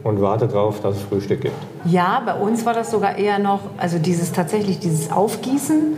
und 0.04 0.22
warte 0.22 0.48
drauf, 0.48 0.80
dass 0.82 0.96
es 0.96 1.02
Frühstück 1.04 1.42
gibt. 1.42 1.56
Ja, 1.86 2.22
bei 2.26 2.34
uns 2.34 2.66
war 2.66 2.74
das 2.74 2.92
sogar 2.92 3.18
eher 3.18 3.40
noch, 3.40 3.60
also 3.78 4.00
dieses 4.00 4.32
tatsächlich 4.32 4.80
dieses 4.80 5.12
Aufgießen 5.12 5.94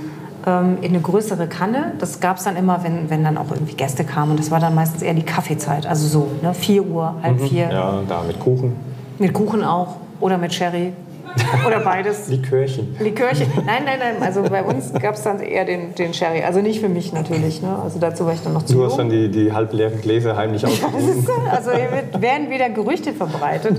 ähm, 0.47 0.77
in 0.81 0.89
eine 0.89 0.99
größere 0.99 1.45
Kanne. 1.47 1.91
Das 1.99 2.19
gab 2.19 2.37
es 2.37 2.43
dann 2.43 2.55
immer, 2.57 2.83
wenn, 2.83 3.09
wenn 3.11 3.23
dann 3.23 3.37
auch 3.37 3.51
irgendwie 3.51 3.75
Gäste 3.75 4.03
kamen. 4.03 4.31
Und 4.31 4.39
das 4.39 4.49
war 4.51 4.59
dann 4.59 4.73
meistens 4.75 5.03
eher 5.03 5.13
die 5.13 5.21
Kaffeezeit. 5.23 5.85
Also 5.85 6.07
so, 6.07 6.27
ne, 6.41 6.53
4 6.55 6.85
Uhr, 6.85 7.13
halb 7.21 7.39
vier. 7.39 7.69
Ja, 7.71 7.99
da 8.09 8.23
mit 8.27 8.39
Kuchen, 8.39 8.75
Mit 9.19 9.31
Kuchen 9.33 9.63
auch 9.63 9.95
oder 10.19 10.37
mit 10.39 10.53
Sherry 10.53 10.91
oder 11.67 11.79
beides. 11.79 12.27
Likörchen. 12.27 12.95
Likörchen. 12.99 13.47
Nein, 13.65 13.83
nein, 13.85 13.99
nein. 13.99 14.15
Also 14.21 14.43
bei 14.43 14.63
uns 14.63 14.93
gab 14.93 15.15
es 15.15 15.23
dann 15.23 15.39
eher 15.39 15.65
den, 15.65 15.95
den 15.95 16.13
Sherry. 16.13 16.43
Also 16.43 16.61
nicht 16.61 16.79
für 16.79 16.89
mich 16.89 17.13
natürlich. 17.13 17.61
Ne? 17.61 17.77
Also 17.83 17.99
dazu 17.99 18.25
war 18.25 18.33
ich 18.33 18.41
dann 18.41 18.53
noch 18.53 18.63
zu 18.63 18.73
Du 18.73 18.85
hast 18.85 18.97
dann 18.97 19.09
die, 19.09 19.29
die 19.29 19.51
halbleeren 19.51 20.01
Gläser 20.01 20.35
heimlich 20.35 20.63
ist, 20.63 20.73
also 21.51 21.71
hier 21.71 21.91
wird, 21.91 22.21
werden 22.21 22.49
wieder 22.49 22.69
Gerüchte 22.69 23.13
verbreitet. 23.13 23.77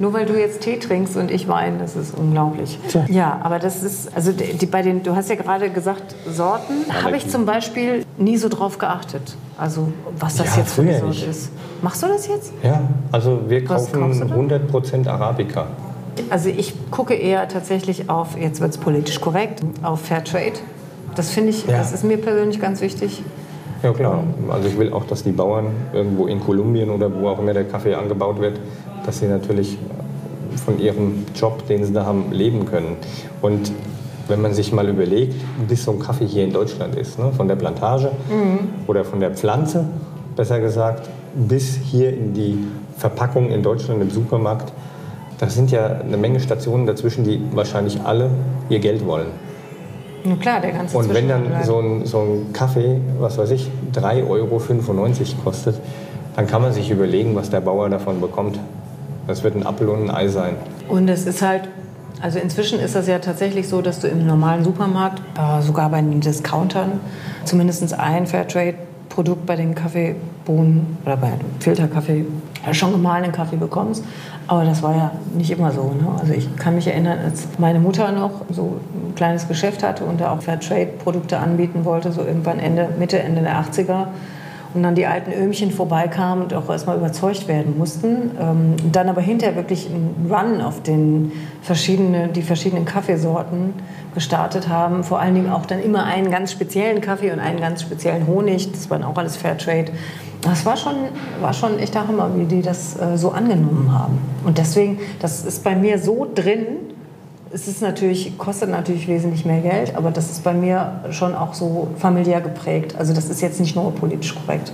Nur 0.00 0.12
weil 0.12 0.26
du 0.26 0.38
jetzt 0.38 0.60
Tee 0.60 0.78
trinkst 0.78 1.16
und 1.16 1.28
ich 1.28 1.48
Wein, 1.48 1.78
das 1.80 1.96
ist 1.96 2.16
unglaublich. 2.16 2.78
Ja, 3.08 3.40
aber 3.42 3.58
das 3.58 3.82
ist, 3.82 4.14
also 4.14 4.30
die, 4.30 4.56
die, 4.56 4.66
bei 4.66 4.82
den, 4.82 5.02
du 5.02 5.16
hast 5.16 5.28
ja 5.28 5.34
gerade 5.34 5.70
gesagt, 5.70 6.14
Sorten, 6.30 6.84
habe 7.02 7.16
ich 7.16 7.28
zum 7.28 7.46
Beispiel 7.46 8.04
nie 8.16 8.36
so 8.36 8.48
drauf 8.48 8.78
geachtet. 8.78 9.36
Also 9.58 9.88
was 10.16 10.36
das 10.36 10.54
Ja, 10.54 10.62
jetzt 10.62 10.74
für 10.74 10.82
eine 10.82 11.00
Sorte 11.00 11.24
ist. 11.24 11.50
Machst 11.82 12.02
du 12.02 12.06
das 12.06 12.28
jetzt? 12.28 12.52
Ja, 12.62 12.80
also 13.10 13.40
wir 13.48 13.68
Was 13.68 13.90
kaufen 13.92 14.28
da? 14.28 14.34
100% 14.36 15.08
Arabica. 15.08 15.66
Also 16.30 16.48
ich 16.48 16.74
gucke 16.90 17.14
eher 17.14 17.48
tatsächlich 17.48 18.08
auf, 18.10 18.36
jetzt 18.38 18.60
wird 18.60 18.70
es 18.70 18.78
politisch 18.78 19.20
korrekt, 19.20 19.62
auf 19.82 20.00
Fairtrade. 20.02 20.54
Das 21.14 21.30
finde 21.30 21.50
ich, 21.50 21.66
Ja. 21.66 21.78
das 21.78 21.92
ist 21.92 22.04
mir 22.04 22.18
persönlich 22.18 22.60
ganz 22.60 22.80
wichtig. 22.80 23.22
Ja 23.82 23.92
klar, 23.92 24.24
also 24.50 24.68
ich 24.68 24.76
will 24.78 24.92
auch, 24.92 25.04
dass 25.04 25.22
die 25.22 25.30
Bauern 25.32 25.66
irgendwo 25.92 26.26
in 26.26 26.40
Kolumbien 26.40 26.90
oder 26.90 27.12
wo 27.14 27.28
auch 27.28 27.38
immer 27.38 27.54
der 27.54 27.64
Kaffee 27.64 27.94
angebaut 27.94 28.40
wird, 28.40 28.58
dass 29.06 29.20
sie 29.20 29.26
natürlich 29.26 29.78
von 30.64 30.80
ihrem 30.80 31.24
Job, 31.34 31.66
den 31.68 31.84
sie 31.84 31.92
da 31.92 32.04
haben, 32.04 32.32
leben 32.32 32.66
können. 32.66 32.96
Und 33.40 33.70
wenn 34.26 34.42
man 34.42 34.52
sich 34.52 34.72
mal 34.72 34.88
überlegt, 34.88 35.36
bis 35.68 35.84
so 35.84 35.92
ein 35.92 36.00
Kaffee 36.00 36.26
hier 36.26 36.44
in 36.44 36.52
Deutschland 36.52 36.96
ist, 36.96 37.18
ne, 37.18 37.30
von 37.36 37.46
der 37.48 37.54
Plantage 37.56 38.10
oder 38.88 39.04
von 39.04 39.20
der 39.20 39.30
Pflanze, 39.30 39.84
besser 40.36 40.58
gesagt, 40.60 41.08
bis 41.34 41.76
hier 41.76 42.10
in 42.12 42.34
die 42.34 42.58
Verpackung 42.96 43.50
in 43.50 43.62
Deutschland 43.62 44.02
im 44.02 44.10
Supermarkt, 44.10 44.72
da 45.38 45.48
sind 45.48 45.70
ja 45.70 45.86
eine 45.86 46.16
Menge 46.16 46.40
Stationen 46.40 46.86
dazwischen, 46.86 47.24
die 47.24 47.40
wahrscheinlich 47.52 48.00
alle 48.02 48.30
ihr 48.68 48.80
Geld 48.80 49.06
wollen. 49.06 49.28
Na 50.24 50.34
klar, 50.36 50.60
der 50.60 50.72
ganze 50.72 50.96
Und 50.96 51.14
wenn 51.14 51.28
dann 51.28 51.46
so 51.64 51.78
ein, 51.78 52.04
so 52.04 52.20
ein 52.20 52.52
Kaffee, 52.52 53.00
was 53.18 53.38
weiß 53.38 53.50
ich, 53.52 53.70
3,95 53.94 54.28
Euro 54.28 54.60
kostet, 55.44 55.76
dann 56.36 56.46
kann 56.46 56.62
man 56.62 56.72
sich 56.72 56.90
überlegen, 56.90 57.34
was 57.34 57.50
der 57.50 57.60
Bauer 57.60 57.88
davon 57.88 58.20
bekommt. 58.20 58.58
Das 59.26 59.44
wird 59.44 59.54
ein 59.54 59.66
Apfel 59.66 59.88
und 59.88 60.08
ein 60.08 60.10
Ei 60.10 60.28
sein. 60.28 60.56
Und 60.88 61.08
es 61.08 61.26
ist 61.26 61.42
halt, 61.42 61.68
also 62.20 62.38
inzwischen 62.38 62.80
ist 62.80 62.94
das 62.94 63.06
ja 63.06 63.18
tatsächlich 63.18 63.68
so, 63.68 63.80
dass 63.80 64.00
du 64.00 64.08
im 64.08 64.26
normalen 64.26 64.64
Supermarkt, 64.64 65.20
äh, 65.38 65.62
sogar 65.62 65.90
bei 65.90 66.00
den 66.00 66.20
Discountern, 66.20 67.00
zumindest 67.44 67.92
ein 67.98 68.26
Fairtrade-Produkt 68.26 69.46
bei 69.46 69.56
den 69.56 69.74
Kaffeebohnen 69.74 70.98
oder 71.04 71.16
bei 71.16 71.32
Filterkaffee, 71.60 72.24
äh, 72.68 72.74
schon 72.74 72.92
gemahlenen 72.92 73.32
Kaffee 73.32 73.56
bekommst. 73.56 74.04
Aber 74.46 74.64
das 74.64 74.82
war 74.82 74.96
ja 74.96 75.10
nicht 75.34 75.50
immer 75.50 75.72
so. 75.72 75.82
Ne? 75.82 76.08
Also 76.18 76.32
ich 76.32 76.54
kann 76.56 76.74
mich 76.74 76.86
erinnern, 76.86 77.18
als 77.24 77.46
meine 77.58 77.80
Mutter 77.80 78.12
noch 78.12 78.42
so 78.50 78.80
ein 78.94 79.14
kleines 79.14 79.48
Geschäft 79.48 79.82
hatte 79.82 80.04
und 80.04 80.20
da 80.20 80.32
auch 80.32 80.42
Fairtrade-Produkte 80.42 81.38
anbieten 81.38 81.84
wollte, 81.84 82.12
so 82.12 82.22
irgendwann 82.22 82.58
Ende, 82.58 82.88
Mitte, 82.98 83.18
Ende 83.18 83.42
der 83.42 83.60
80er 83.60 84.06
und 84.74 84.82
dann 84.82 84.94
die 84.94 85.06
alten 85.06 85.32
Öhmchen 85.32 85.70
vorbeikamen 85.70 86.44
und 86.44 86.54
auch 86.54 86.68
erstmal 86.68 86.96
überzeugt 86.96 87.48
werden 87.48 87.78
mussten. 87.78 88.32
Ähm, 88.40 88.76
dann 88.92 89.08
aber 89.08 89.20
hinterher 89.20 89.56
wirklich 89.56 89.88
einen 89.88 90.30
Run 90.30 90.60
auf 90.60 90.82
den 90.82 91.32
verschiedene, 91.62 92.28
die 92.28 92.42
verschiedenen 92.42 92.84
Kaffeesorten 92.84 93.72
gestartet 94.14 94.68
haben. 94.68 95.04
Vor 95.04 95.20
allen 95.20 95.34
Dingen 95.34 95.50
auch 95.50 95.64
dann 95.64 95.82
immer 95.82 96.04
einen 96.04 96.30
ganz 96.30 96.52
speziellen 96.52 97.00
Kaffee 97.00 97.32
und 97.32 97.40
einen 97.40 97.60
ganz 97.60 97.82
speziellen 97.82 98.26
Honig. 98.26 98.70
Das 98.72 98.90
waren 98.90 99.04
auch 99.04 99.16
alles 99.16 99.36
Fairtrade. 99.36 99.92
Das 100.42 100.64
war 100.64 100.76
schon, 100.76 100.94
war 101.40 101.52
schon 101.52 101.72
ein 101.72 101.78
echter 101.80 102.06
Hammer, 102.06 102.30
wie 102.36 102.44
die 102.44 102.62
das 102.62 102.96
äh, 102.98 103.16
so 103.16 103.30
angenommen 103.30 103.92
haben. 103.92 104.18
Und 104.44 104.58
deswegen, 104.58 104.98
das 105.20 105.44
ist 105.44 105.64
bei 105.64 105.74
mir 105.74 105.98
so 105.98 106.26
drin. 106.32 106.66
Es 107.50 107.66
ist 107.66 107.80
natürlich, 107.82 108.36
kostet 108.38 108.70
natürlich 108.70 109.08
wesentlich 109.08 109.44
mehr 109.46 109.60
Geld, 109.62 109.96
aber 109.96 110.10
das 110.10 110.30
ist 110.30 110.44
bei 110.44 110.52
mir 110.52 111.00
schon 111.10 111.34
auch 111.34 111.54
so 111.54 111.88
familiär 111.96 112.40
geprägt. 112.40 112.94
Also 112.98 113.14
das 113.14 113.28
ist 113.30 113.40
jetzt 113.40 113.58
nicht 113.58 113.74
nur 113.74 113.90
politisch 113.94 114.34
korrekt. 114.34 114.70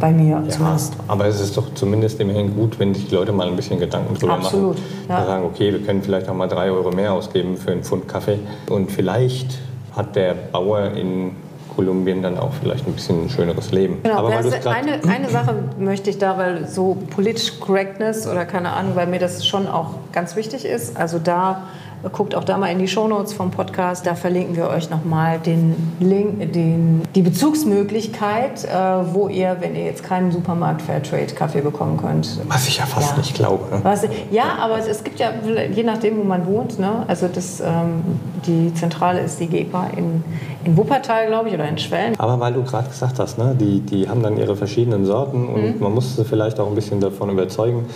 Bei 0.00 0.10
mir 0.10 0.42
Ja, 0.44 0.48
zumindest. 0.48 0.94
aber 1.08 1.26
es 1.26 1.40
ist 1.40 1.56
doch 1.56 1.72
zumindest 1.74 2.20
immerhin 2.20 2.54
gut, 2.54 2.78
wenn 2.78 2.94
sich 2.94 3.08
die 3.08 3.14
Leute 3.14 3.32
mal 3.32 3.46
ein 3.48 3.56
bisschen 3.56 3.78
Gedanken 3.80 4.14
drüber 4.14 4.34
Absolut, 4.34 4.76
machen. 4.76 4.82
ja. 5.08 5.18
Und 5.20 5.26
sagen, 5.26 5.44
okay, 5.44 5.72
wir 5.72 5.82
können 5.82 6.02
vielleicht 6.02 6.28
auch 6.28 6.34
mal 6.34 6.48
drei 6.48 6.70
Euro 6.70 6.90
mehr 6.90 7.12
ausgeben 7.12 7.56
für 7.56 7.70
einen 7.72 7.82
Pfund 7.84 8.08
Kaffee. 8.08 8.38
Und 8.70 8.90
vielleicht 8.90 9.58
hat 9.94 10.16
der 10.16 10.34
Bauer 10.34 10.90
in 10.92 11.32
Kolumbien 11.76 12.22
dann 12.22 12.38
auch 12.38 12.52
vielleicht 12.60 12.86
ein 12.86 12.92
bisschen 12.92 13.24
ein 13.24 13.30
schöneres 13.30 13.72
Leben. 13.72 14.02
Genau, 14.02 14.16
aber 14.16 14.30
weil 14.30 14.68
eine, 14.68 15.00
eine 15.08 15.28
Sache 15.28 15.54
möchte 15.78 16.10
ich 16.10 16.18
da, 16.18 16.38
weil 16.38 16.66
so 16.66 16.96
politisch 17.10 17.58
Correctness 17.60 18.26
oder 18.26 18.44
keine 18.44 18.72
Ahnung, 18.72 18.92
weil 18.94 19.06
mir 19.06 19.18
das 19.18 19.46
schon 19.46 19.66
auch 19.66 19.94
ganz 20.12 20.36
wichtig 20.36 20.64
ist. 20.64 20.96
Also 20.96 21.18
da 21.18 21.64
guckt 22.12 22.34
auch 22.34 22.44
da 22.44 22.58
mal 22.58 22.68
in 22.68 22.78
die 22.78 22.88
Shownotes 22.88 23.32
vom 23.32 23.50
Podcast, 23.50 24.06
da 24.06 24.14
verlinken 24.14 24.56
wir 24.56 24.68
euch 24.68 24.90
nochmal 24.90 25.38
den 25.38 25.94
Link, 26.00 26.52
den, 26.52 27.02
die 27.14 27.22
Bezugsmöglichkeit, 27.22 28.64
äh, 28.64 28.68
wo 29.12 29.28
ihr, 29.28 29.56
wenn 29.60 29.74
ihr 29.74 29.84
jetzt 29.84 30.02
keinen 30.02 30.30
Supermarkt 30.32 30.82
Fairtrade 30.82 31.34
Kaffee 31.34 31.60
bekommen 31.60 31.96
könnt, 31.96 32.38
Was 32.48 32.68
ich 32.68 32.78
ja 32.78 32.86
fast 32.86 33.12
Ja. 33.12 33.16
nicht 33.18 33.34
glaube. 33.34 33.64
Was, 33.82 34.06
ja, 34.30 34.56
aber 34.60 34.78
es, 34.78 34.86
es 34.86 35.04
gibt 35.04 35.18
ja, 35.20 35.30
je 35.72 35.82
nachdem, 35.82 36.18
wo 36.18 36.24
man 36.24 36.46
wohnt, 36.46 36.78
ne? 36.78 37.04
also 37.08 37.28
das, 37.28 37.60
ähm, 37.60 38.02
die 38.46 38.72
Zentrale 38.74 39.20
ist 39.20 39.40
die 39.40 39.46
GEPA 39.46 39.88
in, 39.96 40.22
in 40.64 40.76
Wuppertal, 40.76 41.26
glaube 41.26 41.48
ich, 41.48 41.54
oder 41.54 41.68
in 41.68 41.78
Schwellen. 41.78 42.14
Aber 42.18 42.38
weil 42.40 42.52
du 42.52 42.62
gerade 42.62 42.88
gesagt 42.88 43.18
hast, 43.18 43.38
ne, 43.38 43.56
die, 43.58 43.80
die 43.80 44.08
haben 44.08 44.22
dann 44.22 44.36
ihre 44.36 44.56
verschiedenen 44.56 45.04
Sorten 45.06 45.46
und 45.48 45.80
man 45.80 45.92
muss 45.92 46.16
sie 46.16 46.24
vielleicht 46.24 46.60
auch 46.60 46.68
ein 46.68 46.74
bisschen 46.74 47.00
davon 47.00 47.30
überzeugen, 47.30 47.86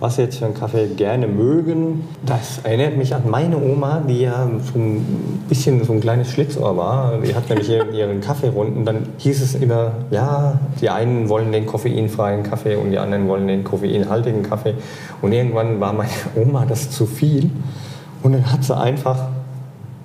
was 0.00 0.16
sie 0.16 0.22
jetzt 0.22 0.38
für 0.38 0.44
einen 0.44 0.54
Kaffee 0.54 0.86
gerne 0.86 1.26
mögen. 1.26 2.04
Das 2.24 2.60
erinnert 2.62 2.96
mich 2.96 3.14
an 3.14 3.22
meine 3.28 3.56
Oma, 3.56 4.00
die 4.08 4.20
ja 4.20 4.48
so 4.72 4.78
ein 4.78 5.44
bisschen 5.48 5.82
so 5.84 5.92
ein 5.92 6.00
kleines 6.00 6.30
Schlitzohr 6.30 6.76
war. 6.76 7.18
Die 7.18 7.34
hat 7.34 7.48
nämlich 7.48 7.68
ihren, 7.68 7.92
ihren 7.92 8.20
Kaffeerunden. 8.20 8.84
Dann 8.84 9.08
hieß 9.18 9.42
es 9.42 9.54
immer, 9.56 9.92
ja, 10.10 10.60
die 10.80 10.88
einen 10.88 11.28
wollen 11.28 11.50
den 11.50 11.66
koffeinfreien 11.66 12.44
Kaffee 12.44 12.76
und 12.76 12.92
die 12.92 12.98
anderen 12.98 13.26
wollen 13.28 13.48
den 13.48 13.64
koffeinhaltigen 13.64 14.42
Kaffee. 14.42 14.74
Und 15.20 15.32
irgendwann 15.32 15.80
war 15.80 15.92
meine 15.92 16.10
Oma 16.36 16.64
das 16.64 16.90
zu 16.90 17.06
viel. 17.06 17.50
Und 18.22 18.32
dann 18.32 18.52
hat 18.52 18.62
sie 18.62 18.76
einfach 18.76 19.28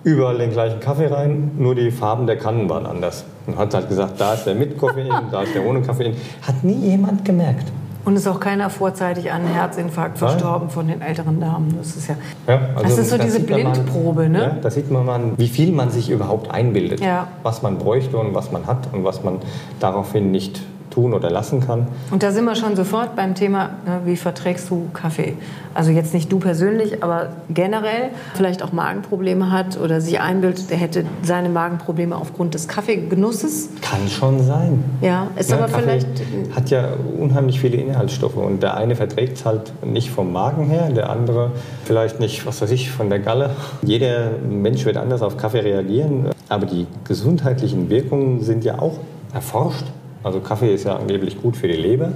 überall 0.03 0.37
den 0.37 0.51
gleichen 0.51 0.79
Kaffee 0.79 1.07
rein, 1.07 1.51
nur 1.57 1.75
die 1.75 1.91
Farben 1.91 2.27
der 2.27 2.37
Kannen 2.37 2.67
waren 2.69 2.85
anders. 2.85 3.25
Und 3.45 3.57
hat 3.57 3.73
halt 3.73 3.89
gesagt, 3.89 4.19
da 4.19 4.33
ist 4.33 4.45
der 4.45 4.55
mit 4.55 4.77
Koffein, 4.77 5.09
da 5.31 5.43
ist 5.43 5.53
der 5.53 5.65
ohne 5.65 5.81
Koffein. 5.81 6.13
Hat 6.41 6.63
nie 6.63 6.89
jemand 6.89 7.23
gemerkt. 7.25 7.71
Und 8.05 8.17
ist 8.17 8.27
auch 8.27 8.39
keiner 8.39 8.69
vorzeitig 8.69 9.31
an 9.31 9.41
einem 9.41 9.53
Herzinfarkt 9.53 10.17
verstorben 10.17 10.69
von 10.69 10.87
den 10.87 11.01
älteren 11.01 11.39
Damen. 11.39 11.73
Das 11.77 11.95
ist 11.95 12.07
ja, 12.09 12.15
Ja, 12.47 12.59
das 12.81 12.97
ist 12.97 13.09
so 13.09 13.17
da 13.17 13.23
diese 13.23 13.39
sieht 13.39 13.49
man 13.49 13.61
Blindprobe, 13.61 14.27
ne? 14.27 14.41
Ja, 14.41 14.49
da 14.61 14.69
sieht 14.69 14.91
man 14.91 15.05
mal, 15.05 15.21
wie 15.37 15.47
viel 15.47 15.71
man 15.71 15.89
sich 15.89 16.09
überhaupt 16.09 16.51
einbildet. 16.51 16.99
Ja. 16.99 17.27
Was 17.43 17.61
man 17.61 17.77
bräuchte 17.77 18.17
und 18.17 18.33
was 18.35 18.51
man 18.51 18.67
hat 18.67 18.89
und 18.91 19.05
was 19.05 19.23
man 19.23 19.39
daraufhin 19.79 20.31
nicht 20.31 20.61
tun 20.93 21.13
oder 21.13 21.29
lassen 21.29 21.59
kann. 21.61 21.87
Und 22.11 22.23
da 22.23 22.31
sind 22.31 22.45
wir 22.45 22.55
schon 22.55 22.75
sofort 22.75 23.15
beim 23.15 23.35
Thema, 23.35 23.71
ne, 23.85 24.01
wie 24.05 24.15
verträgst 24.15 24.69
du 24.69 24.87
Kaffee? 24.93 25.35
Also 25.73 25.91
jetzt 25.91 26.13
nicht 26.13 26.31
du 26.31 26.39
persönlich, 26.39 27.03
aber 27.03 27.29
generell 27.49 28.09
vielleicht 28.35 28.61
auch 28.63 28.71
Magenprobleme 28.73 29.51
hat 29.51 29.79
oder 29.79 30.01
sich 30.01 30.19
einbildet, 30.19 30.69
er 30.69 30.77
hätte 30.77 31.05
seine 31.23 31.49
Magenprobleme 31.49 32.15
aufgrund 32.15 32.53
des 32.53 32.67
Kaffeegenusses. 32.67 33.69
Kann 33.81 34.07
schon 34.07 34.43
sein. 34.43 34.83
Ja, 35.01 35.27
ist 35.35 35.49
Ja, 35.49 35.57
aber 35.57 35.65
Kaffee 35.65 35.81
vielleicht 35.81 36.07
hat 36.55 36.69
ja 36.69 36.89
unheimlich 37.19 37.59
viele 37.59 37.77
Inhaltsstoffe 37.77 38.37
und 38.37 38.61
der 38.61 38.77
eine 38.77 38.95
verträgt 38.95 39.37
es 39.37 39.45
halt 39.45 39.73
nicht 39.83 40.11
vom 40.11 40.31
Magen 40.31 40.65
her, 40.65 40.89
der 40.89 41.09
andere 41.09 41.51
vielleicht 41.85 42.19
nicht, 42.19 42.45
was 42.45 42.61
weiß 42.61 42.71
ich, 42.71 42.91
von 42.91 43.09
der 43.09 43.19
Galle. 43.19 43.51
Jeder 43.81 44.31
Mensch 44.47 44.85
wird 44.85 44.97
anders 44.97 45.21
auf 45.23 45.37
Kaffee 45.37 45.61
reagieren, 45.61 46.29
aber 46.49 46.67
die 46.67 46.85
gesundheitlichen 47.03 47.89
Wirkungen 47.89 48.41
sind 48.41 48.63
ja 48.63 48.79
auch 48.79 48.99
erforscht. 49.33 49.85
Also 50.23 50.39
Kaffee 50.39 50.73
ist 50.73 50.85
ja 50.85 50.95
angeblich 50.95 51.41
gut 51.41 51.57
für 51.57 51.67
die 51.67 51.75
Leber 51.75 52.07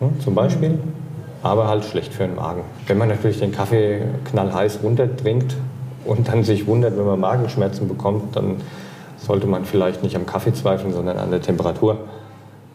ne, 0.00 0.10
zum 0.22 0.34
Beispiel, 0.34 0.78
aber 1.42 1.68
halt 1.68 1.84
schlecht 1.84 2.14
für 2.14 2.24
den 2.24 2.36
Magen. 2.36 2.62
Wenn 2.86 2.98
man 2.98 3.08
natürlich 3.08 3.40
den 3.40 3.52
Kaffee 3.52 4.02
knallheiß 4.30 4.80
runtertrinkt 4.82 5.56
und 6.04 6.28
dann 6.28 6.44
sich 6.44 6.66
wundert, 6.66 6.96
wenn 6.96 7.06
man 7.06 7.18
Magenschmerzen 7.18 7.88
bekommt, 7.88 8.36
dann 8.36 8.56
sollte 9.16 9.46
man 9.46 9.64
vielleicht 9.64 10.02
nicht 10.02 10.14
am 10.16 10.26
Kaffee 10.26 10.52
zweifeln, 10.52 10.92
sondern 10.92 11.18
an 11.18 11.30
der 11.30 11.42
Temperatur. 11.42 11.98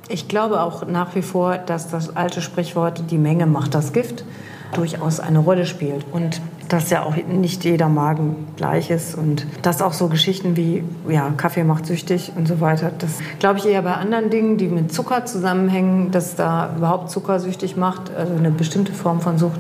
Ich 0.09 0.27
glaube 0.27 0.61
auch 0.61 0.85
nach 0.85 1.15
wie 1.15 1.21
vor, 1.21 1.57
dass 1.57 1.89
das 1.89 2.15
alte 2.17 2.41
Sprichwort, 2.41 3.03
die 3.11 3.17
Menge 3.17 3.45
macht 3.45 3.73
das 3.73 3.93
Gift, 3.93 4.25
durchaus 4.73 5.21
eine 5.21 5.39
Rolle 5.39 5.65
spielt. 5.65 6.05
Und 6.11 6.41
dass 6.71 6.89
ja 6.89 7.03
auch 7.03 7.15
nicht 7.15 7.65
jeder 7.65 7.89
Magen 7.89 8.47
gleich 8.55 8.89
ist. 8.91 9.15
Und 9.15 9.45
dass 9.61 9.81
auch 9.81 9.91
so 9.91 10.07
Geschichten 10.07 10.55
wie, 10.55 10.83
ja, 11.09 11.31
Kaffee 11.35 11.65
macht 11.65 11.85
süchtig 11.85 12.31
und 12.37 12.47
so 12.47 12.61
weiter, 12.61 12.91
das 12.97 13.19
glaube 13.39 13.59
ich 13.59 13.65
eher 13.65 13.81
bei 13.81 13.93
anderen 13.93 14.29
Dingen, 14.29 14.57
die 14.57 14.67
mit 14.67 14.93
Zucker 14.93 15.25
zusammenhängen, 15.25 16.11
dass 16.11 16.35
da 16.35 16.73
überhaupt 16.77 17.11
Zucker 17.11 17.41
süchtig 17.41 17.75
macht, 17.75 18.15
also 18.15 18.33
eine 18.33 18.51
bestimmte 18.51 18.93
Form 18.93 19.19
von 19.19 19.37
Sucht 19.37 19.59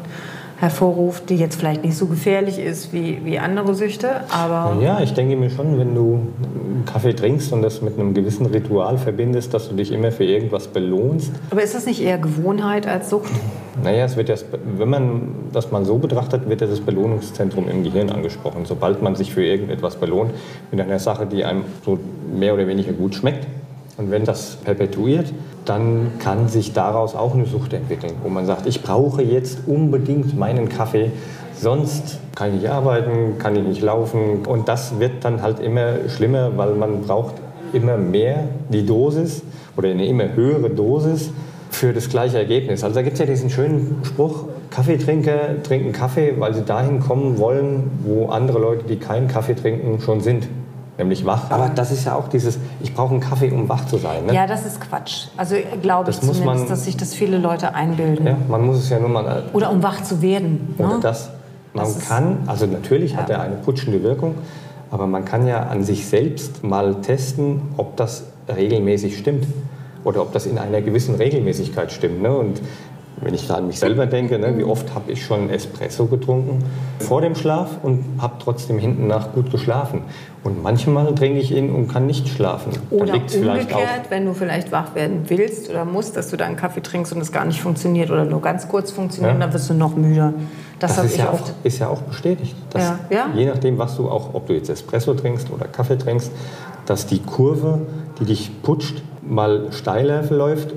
hervorruft, 0.61 1.29
die 1.31 1.37
jetzt 1.37 1.55
vielleicht 1.59 1.83
nicht 1.83 1.97
so 1.97 2.05
gefährlich 2.05 2.59
ist 2.59 2.93
wie, 2.93 3.19
wie 3.25 3.39
andere 3.39 3.73
Süchte, 3.73 4.21
aber 4.29 4.79
Ja, 4.79 5.01
ich 5.01 5.11
denke 5.13 5.35
mir 5.35 5.49
schon, 5.49 5.79
wenn 5.79 5.95
du 5.95 6.27
Kaffee 6.85 7.13
trinkst 7.13 7.51
und 7.51 7.63
das 7.63 7.81
mit 7.81 7.97
einem 7.99 8.13
gewissen 8.13 8.45
Ritual 8.45 8.99
verbindest, 8.99 9.55
dass 9.55 9.69
du 9.69 9.75
dich 9.75 9.91
immer 9.91 10.11
für 10.11 10.23
irgendwas 10.23 10.67
belohnst. 10.67 11.31
aber 11.49 11.63
ist 11.63 11.73
das 11.73 11.87
nicht 11.87 11.99
eher 11.99 12.19
Gewohnheit 12.19 12.85
als 12.85 13.09
Sucht? 13.09 13.31
Naja, 13.83 14.05
es 14.05 14.15
wird 14.17 14.29
das, 14.29 14.45
wenn 14.77 14.89
man 14.89 15.21
das 15.51 15.71
mal 15.71 15.83
so 15.83 15.97
betrachtet, 15.97 16.47
wird 16.47 16.61
das 16.61 16.79
Belohnungszentrum 16.79 17.67
im 17.67 17.83
Gehirn 17.83 18.11
angesprochen. 18.11 18.65
Sobald 18.65 19.01
man 19.01 19.15
sich 19.15 19.33
für 19.33 19.43
irgendetwas 19.43 19.95
belohnt, 19.95 20.31
mit 20.69 20.79
einer 20.79 20.99
Sache, 20.99 21.25
die 21.25 21.43
einem 21.43 21.63
so 21.83 21.97
mehr 22.37 22.53
oder 22.53 22.67
weniger 22.67 22.93
gut 22.93 23.15
schmeckt, 23.15 23.47
und 24.01 24.09
wenn 24.09 24.25
das 24.25 24.57
perpetuiert, 24.57 25.31
dann 25.65 26.13
kann 26.17 26.47
sich 26.47 26.73
daraus 26.73 27.15
auch 27.15 27.35
eine 27.35 27.45
Sucht 27.45 27.73
entwickeln, 27.73 28.13
wo 28.23 28.29
man 28.29 28.47
sagt, 28.47 28.65
ich 28.65 28.81
brauche 28.81 29.21
jetzt 29.21 29.59
unbedingt 29.67 30.37
meinen 30.37 30.69
Kaffee, 30.69 31.11
sonst 31.55 32.17
kann 32.35 32.49
ich 32.49 32.61
nicht 32.61 32.69
arbeiten, 32.69 33.37
kann 33.37 33.55
ich 33.55 33.63
nicht 33.63 33.81
laufen. 33.81 34.45
Und 34.47 34.67
das 34.67 34.99
wird 34.99 35.23
dann 35.23 35.43
halt 35.43 35.59
immer 35.59 36.09
schlimmer, 36.09 36.57
weil 36.57 36.73
man 36.73 37.03
braucht 37.03 37.35
immer 37.73 37.97
mehr 37.97 38.45
die 38.69 38.85
Dosis 38.85 39.43
oder 39.77 39.89
eine 39.89 40.07
immer 40.07 40.33
höhere 40.33 40.71
Dosis 40.71 41.29
für 41.69 41.93
das 41.93 42.09
gleiche 42.09 42.39
Ergebnis. 42.39 42.83
Also 42.83 42.95
da 42.95 43.01
gibt 43.03 43.13
es 43.13 43.19
ja 43.19 43.27
diesen 43.27 43.51
schönen 43.51 43.99
Spruch, 44.03 44.45
Kaffeetrinker 44.71 45.61
trinken 45.61 45.91
Kaffee, 45.91 46.33
weil 46.39 46.55
sie 46.55 46.63
dahin 46.63 46.99
kommen 46.99 47.37
wollen, 47.37 47.91
wo 48.03 48.27
andere 48.27 48.57
Leute, 48.57 48.85
die 48.85 48.95
keinen 48.95 49.27
Kaffee 49.27 49.53
trinken, 49.53 50.01
schon 50.01 50.21
sind. 50.21 50.47
Nämlich 51.01 51.25
wach. 51.25 51.49
Aber 51.49 51.69
das 51.73 51.91
ist 51.91 52.05
ja 52.05 52.13
auch 52.13 52.27
dieses, 52.27 52.59
ich 52.79 52.93
brauche 52.93 53.09
einen 53.11 53.21
Kaffee, 53.21 53.49
um 53.51 53.67
wach 53.67 53.87
zu 53.87 53.97
sein. 53.97 54.27
Ne? 54.27 54.35
Ja, 54.35 54.45
das 54.45 54.67
ist 54.67 54.79
Quatsch. 54.79 55.29
Also 55.35 55.55
glaube 55.81 56.11
ich 56.11 56.19
zumindest, 56.19 56.45
man- 56.45 56.67
dass 56.67 56.85
sich 56.85 56.95
das 56.95 57.15
viele 57.15 57.39
Leute 57.39 57.73
einbilden. 57.73 58.27
Ja, 58.27 58.37
man 58.47 58.63
muss 58.63 58.77
es 58.77 58.89
ja 58.91 58.99
nur 58.99 59.09
mal 59.09 59.43
Oder 59.53 59.71
um 59.71 59.81
wach 59.81 60.03
zu 60.03 60.21
werden. 60.21 60.75
Oder 60.77 60.87
Ne? 60.89 60.99
das. 61.01 61.29
Man 61.73 61.85
Das 61.85 62.07
kann, 62.07 62.37
also 62.45 62.67
natürlich 62.67 63.15
hat 63.17 63.29
Ja. 63.29 63.37
er 63.37 63.41
eine 63.41 63.55
putschende 63.55 64.03
Wirkung, 64.03 64.35
aber 64.91 65.07
man 65.07 65.25
kann 65.25 65.47
ja 65.47 65.63
an 65.63 65.83
sich 65.83 66.05
selbst 66.07 66.63
mal 66.63 66.95
testen, 67.01 67.61
ob 67.77 67.97
das 67.97 68.25
regelmäßig 68.55 69.17
stimmt 69.17 69.47
oder 70.03 70.21
ob 70.21 70.33
das 70.33 70.45
in 70.45 70.59
einer 70.59 70.81
gewissen 70.81 71.15
Regelmäßigkeit 71.15 71.91
stimmt. 71.91 72.21
Ne? 72.21 72.31
Und 72.31 72.61
wenn 73.17 73.33
ich 73.33 73.47
da 73.47 73.55
an 73.55 73.67
mich 73.67 73.79
selber 73.79 74.05
denke, 74.07 74.39
ne, 74.39 74.57
wie 74.57 74.63
oft 74.63 74.95
habe 74.95 75.11
ich 75.11 75.23
schon 75.23 75.49
Espresso 75.49 76.05
getrunken 76.07 76.63
vor 76.99 77.21
dem 77.21 77.35
Schlaf 77.35 77.69
und 77.83 78.03
habe 78.19 78.35
trotzdem 78.43 78.79
hinten 78.79 79.07
nach 79.07 79.33
gut 79.33 79.51
geschlafen. 79.51 80.03
Und 80.43 80.63
manchmal 80.63 81.13
trinke 81.13 81.39
ich 81.39 81.51
ihn 81.51 81.69
und 81.69 81.87
kann 81.87 82.07
nicht 82.07 82.27
schlafen. 82.27 82.71
Da 82.89 82.95
Oder 82.95 83.13
umgekehrt, 83.13 84.09
wenn 84.09 84.25
du 84.25 84.33
vielleicht 84.33 84.71
wach 84.71 84.95
werden 84.95 85.25
willst 85.27 85.69
oder 85.69 85.85
musst, 85.85 86.17
dass 86.17 86.29
du 86.31 86.37
dann 86.37 86.47
einen 86.49 86.55
Kaffee 86.57 86.81
trinkst 86.81 87.13
und 87.13 87.21
es 87.21 87.31
gar 87.31 87.45
nicht 87.45 87.61
funktioniert 87.61 88.09
oder 88.09 88.25
nur 88.25 88.41
ganz 88.41 88.67
kurz 88.67 88.91
funktioniert, 88.91 89.35
Ja. 89.35 89.39
dann 89.39 89.53
wirst 89.53 89.69
du 89.69 89.75
noch 89.75 89.95
müder. 89.95 90.33
Das, 90.79 90.95
Das 90.95 91.05
ist 91.05 91.17
ja, 91.17 91.29
auch, 91.29 91.39
ist 91.63 91.77
ja 91.77 91.89
auch 91.89 92.01
bestätigt. 92.01 92.55
Dass 92.71 92.81
Ja. 92.81 92.99
Ja. 93.11 93.29
Je 93.35 93.45
nachdem, 93.45 93.77
was 93.77 93.97
du 93.97 94.09
auch, 94.09 94.33
ob 94.33 94.47
du 94.47 94.53
jetzt 94.53 94.69
Espresso 94.69 95.13
trinkst 95.13 95.51
oder 95.51 95.67
Kaffee 95.67 95.97
trinkst, 95.97 96.31
dass 96.87 97.05
die 97.05 97.19
Kurve, 97.19 97.81
die 98.19 98.25
dich 98.25 98.63
putscht, 98.63 99.03
mal 99.21 99.67
steiler 99.69 100.23
verläuft 100.23 100.73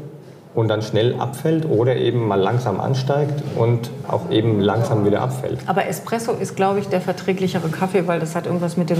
und 0.54 0.68
dann 0.68 0.82
schnell 0.82 1.16
abfällt 1.18 1.66
oder 1.68 1.96
eben 1.96 2.28
mal 2.28 2.40
langsam 2.40 2.80
ansteigt 2.80 3.42
und 3.56 3.90
auch 4.08 4.30
eben 4.30 4.60
langsam 4.60 5.04
wieder 5.04 5.20
abfällt. 5.20 5.58
Aber 5.66 5.86
Espresso 5.86 6.32
ist, 6.32 6.54
glaube 6.54 6.78
ich, 6.78 6.88
der 6.88 7.00
verträglichere 7.00 7.68
Kaffee, 7.68 8.06
weil 8.06 8.20
das 8.20 8.36
hat 8.36 8.46
irgendwas 8.46 8.76
mit 8.76 8.90
dem, 8.90 8.98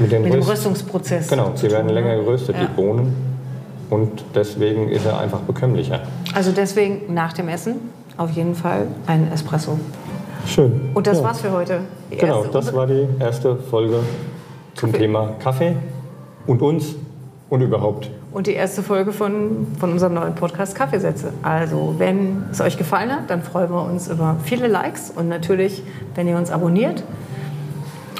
Mit 0.00 0.12
den 0.12 0.22
mit 0.22 0.32
dem 0.32 0.40
Röst- 0.40 0.50
Röstungsprozess 0.50 1.28
Genau, 1.28 1.52
sie 1.56 1.70
werden 1.70 1.86
tun, 1.88 1.94
länger 1.94 2.16
ne? 2.16 2.22
geröstet, 2.22 2.54
Ja. 2.56 2.66
die 2.66 2.72
Bohnen. 2.80 3.14
Und 3.90 4.24
deswegen 4.34 4.88
ist 4.88 5.04
er 5.04 5.18
einfach 5.18 5.40
bekömmlicher. 5.40 6.00
Also 6.34 6.52
deswegen 6.52 7.12
nach 7.12 7.32
dem 7.32 7.48
Essen 7.48 7.76
auf 8.16 8.30
jeden 8.30 8.54
Fall 8.54 8.86
ein 9.06 9.30
Espresso. 9.32 9.78
Schön. 10.46 10.90
Und 10.94 11.06
das 11.06 11.18
Ja. 11.18 11.24
war's 11.24 11.40
für 11.40 11.50
heute. 11.52 11.80
Die 12.12 12.16
Genau, 12.16 12.44
das 12.44 12.72
war 12.74 12.86
die 12.86 13.06
erste 13.20 13.56
Folge 13.56 13.96
zum 14.76 14.92
Thema 14.92 15.30
Kaffee 15.40 15.76
und 16.46 16.62
uns 16.62 16.94
Und 17.50 17.60
überhaupt. 17.60 18.08
Und 18.32 18.46
die 18.46 18.54
erste 18.54 18.82
Folge 18.82 19.12
von, 19.12 19.66
von 19.78 19.92
unserem 19.92 20.14
neuen 20.14 20.34
Podcast 20.34 20.74
Kaffeesätze. 20.74 21.32
Also, 21.42 21.94
wenn 21.98 22.44
es 22.50 22.60
euch 22.60 22.78
gefallen 22.78 23.12
hat, 23.12 23.30
dann 23.30 23.42
freuen 23.42 23.70
wir 23.70 23.82
uns 23.82 24.08
über 24.08 24.36
viele 24.44 24.68
Likes 24.68 25.10
und 25.14 25.28
natürlich, 25.28 25.82
wenn 26.14 26.28
ihr 26.28 26.36
uns 26.36 26.50
abonniert. 26.50 27.02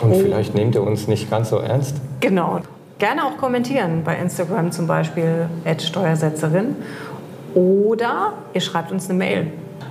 Und 0.00 0.14
vielleicht 0.16 0.54
nehmt 0.54 0.74
ihr 0.74 0.82
uns 0.82 1.06
nicht 1.06 1.30
ganz 1.30 1.50
so 1.50 1.58
ernst. 1.58 1.96
Genau. 2.20 2.60
Gerne 2.98 3.24
auch 3.24 3.36
kommentieren 3.36 4.02
bei 4.04 4.16
Instagram 4.16 4.70
zum 4.70 4.86
Beispiel 4.86 5.48
Steuersetzerin 5.78 6.76
oder 7.54 8.34
ihr 8.54 8.60
schreibt 8.60 8.92
uns 8.92 9.08
eine 9.08 9.18
Mail. 9.18 9.48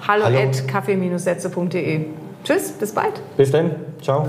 Hallo, 0.08 0.26
Hallo. 0.26 0.40
at 0.40 0.68
kaffee-sätze.de. 0.68 2.06
Tschüss, 2.44 2.72
bis 2.72 2.94
bald. 2.94 3.22
Bis 3.38 3.52
dann. 3.52 3.76
Ciao. 4.02 4.28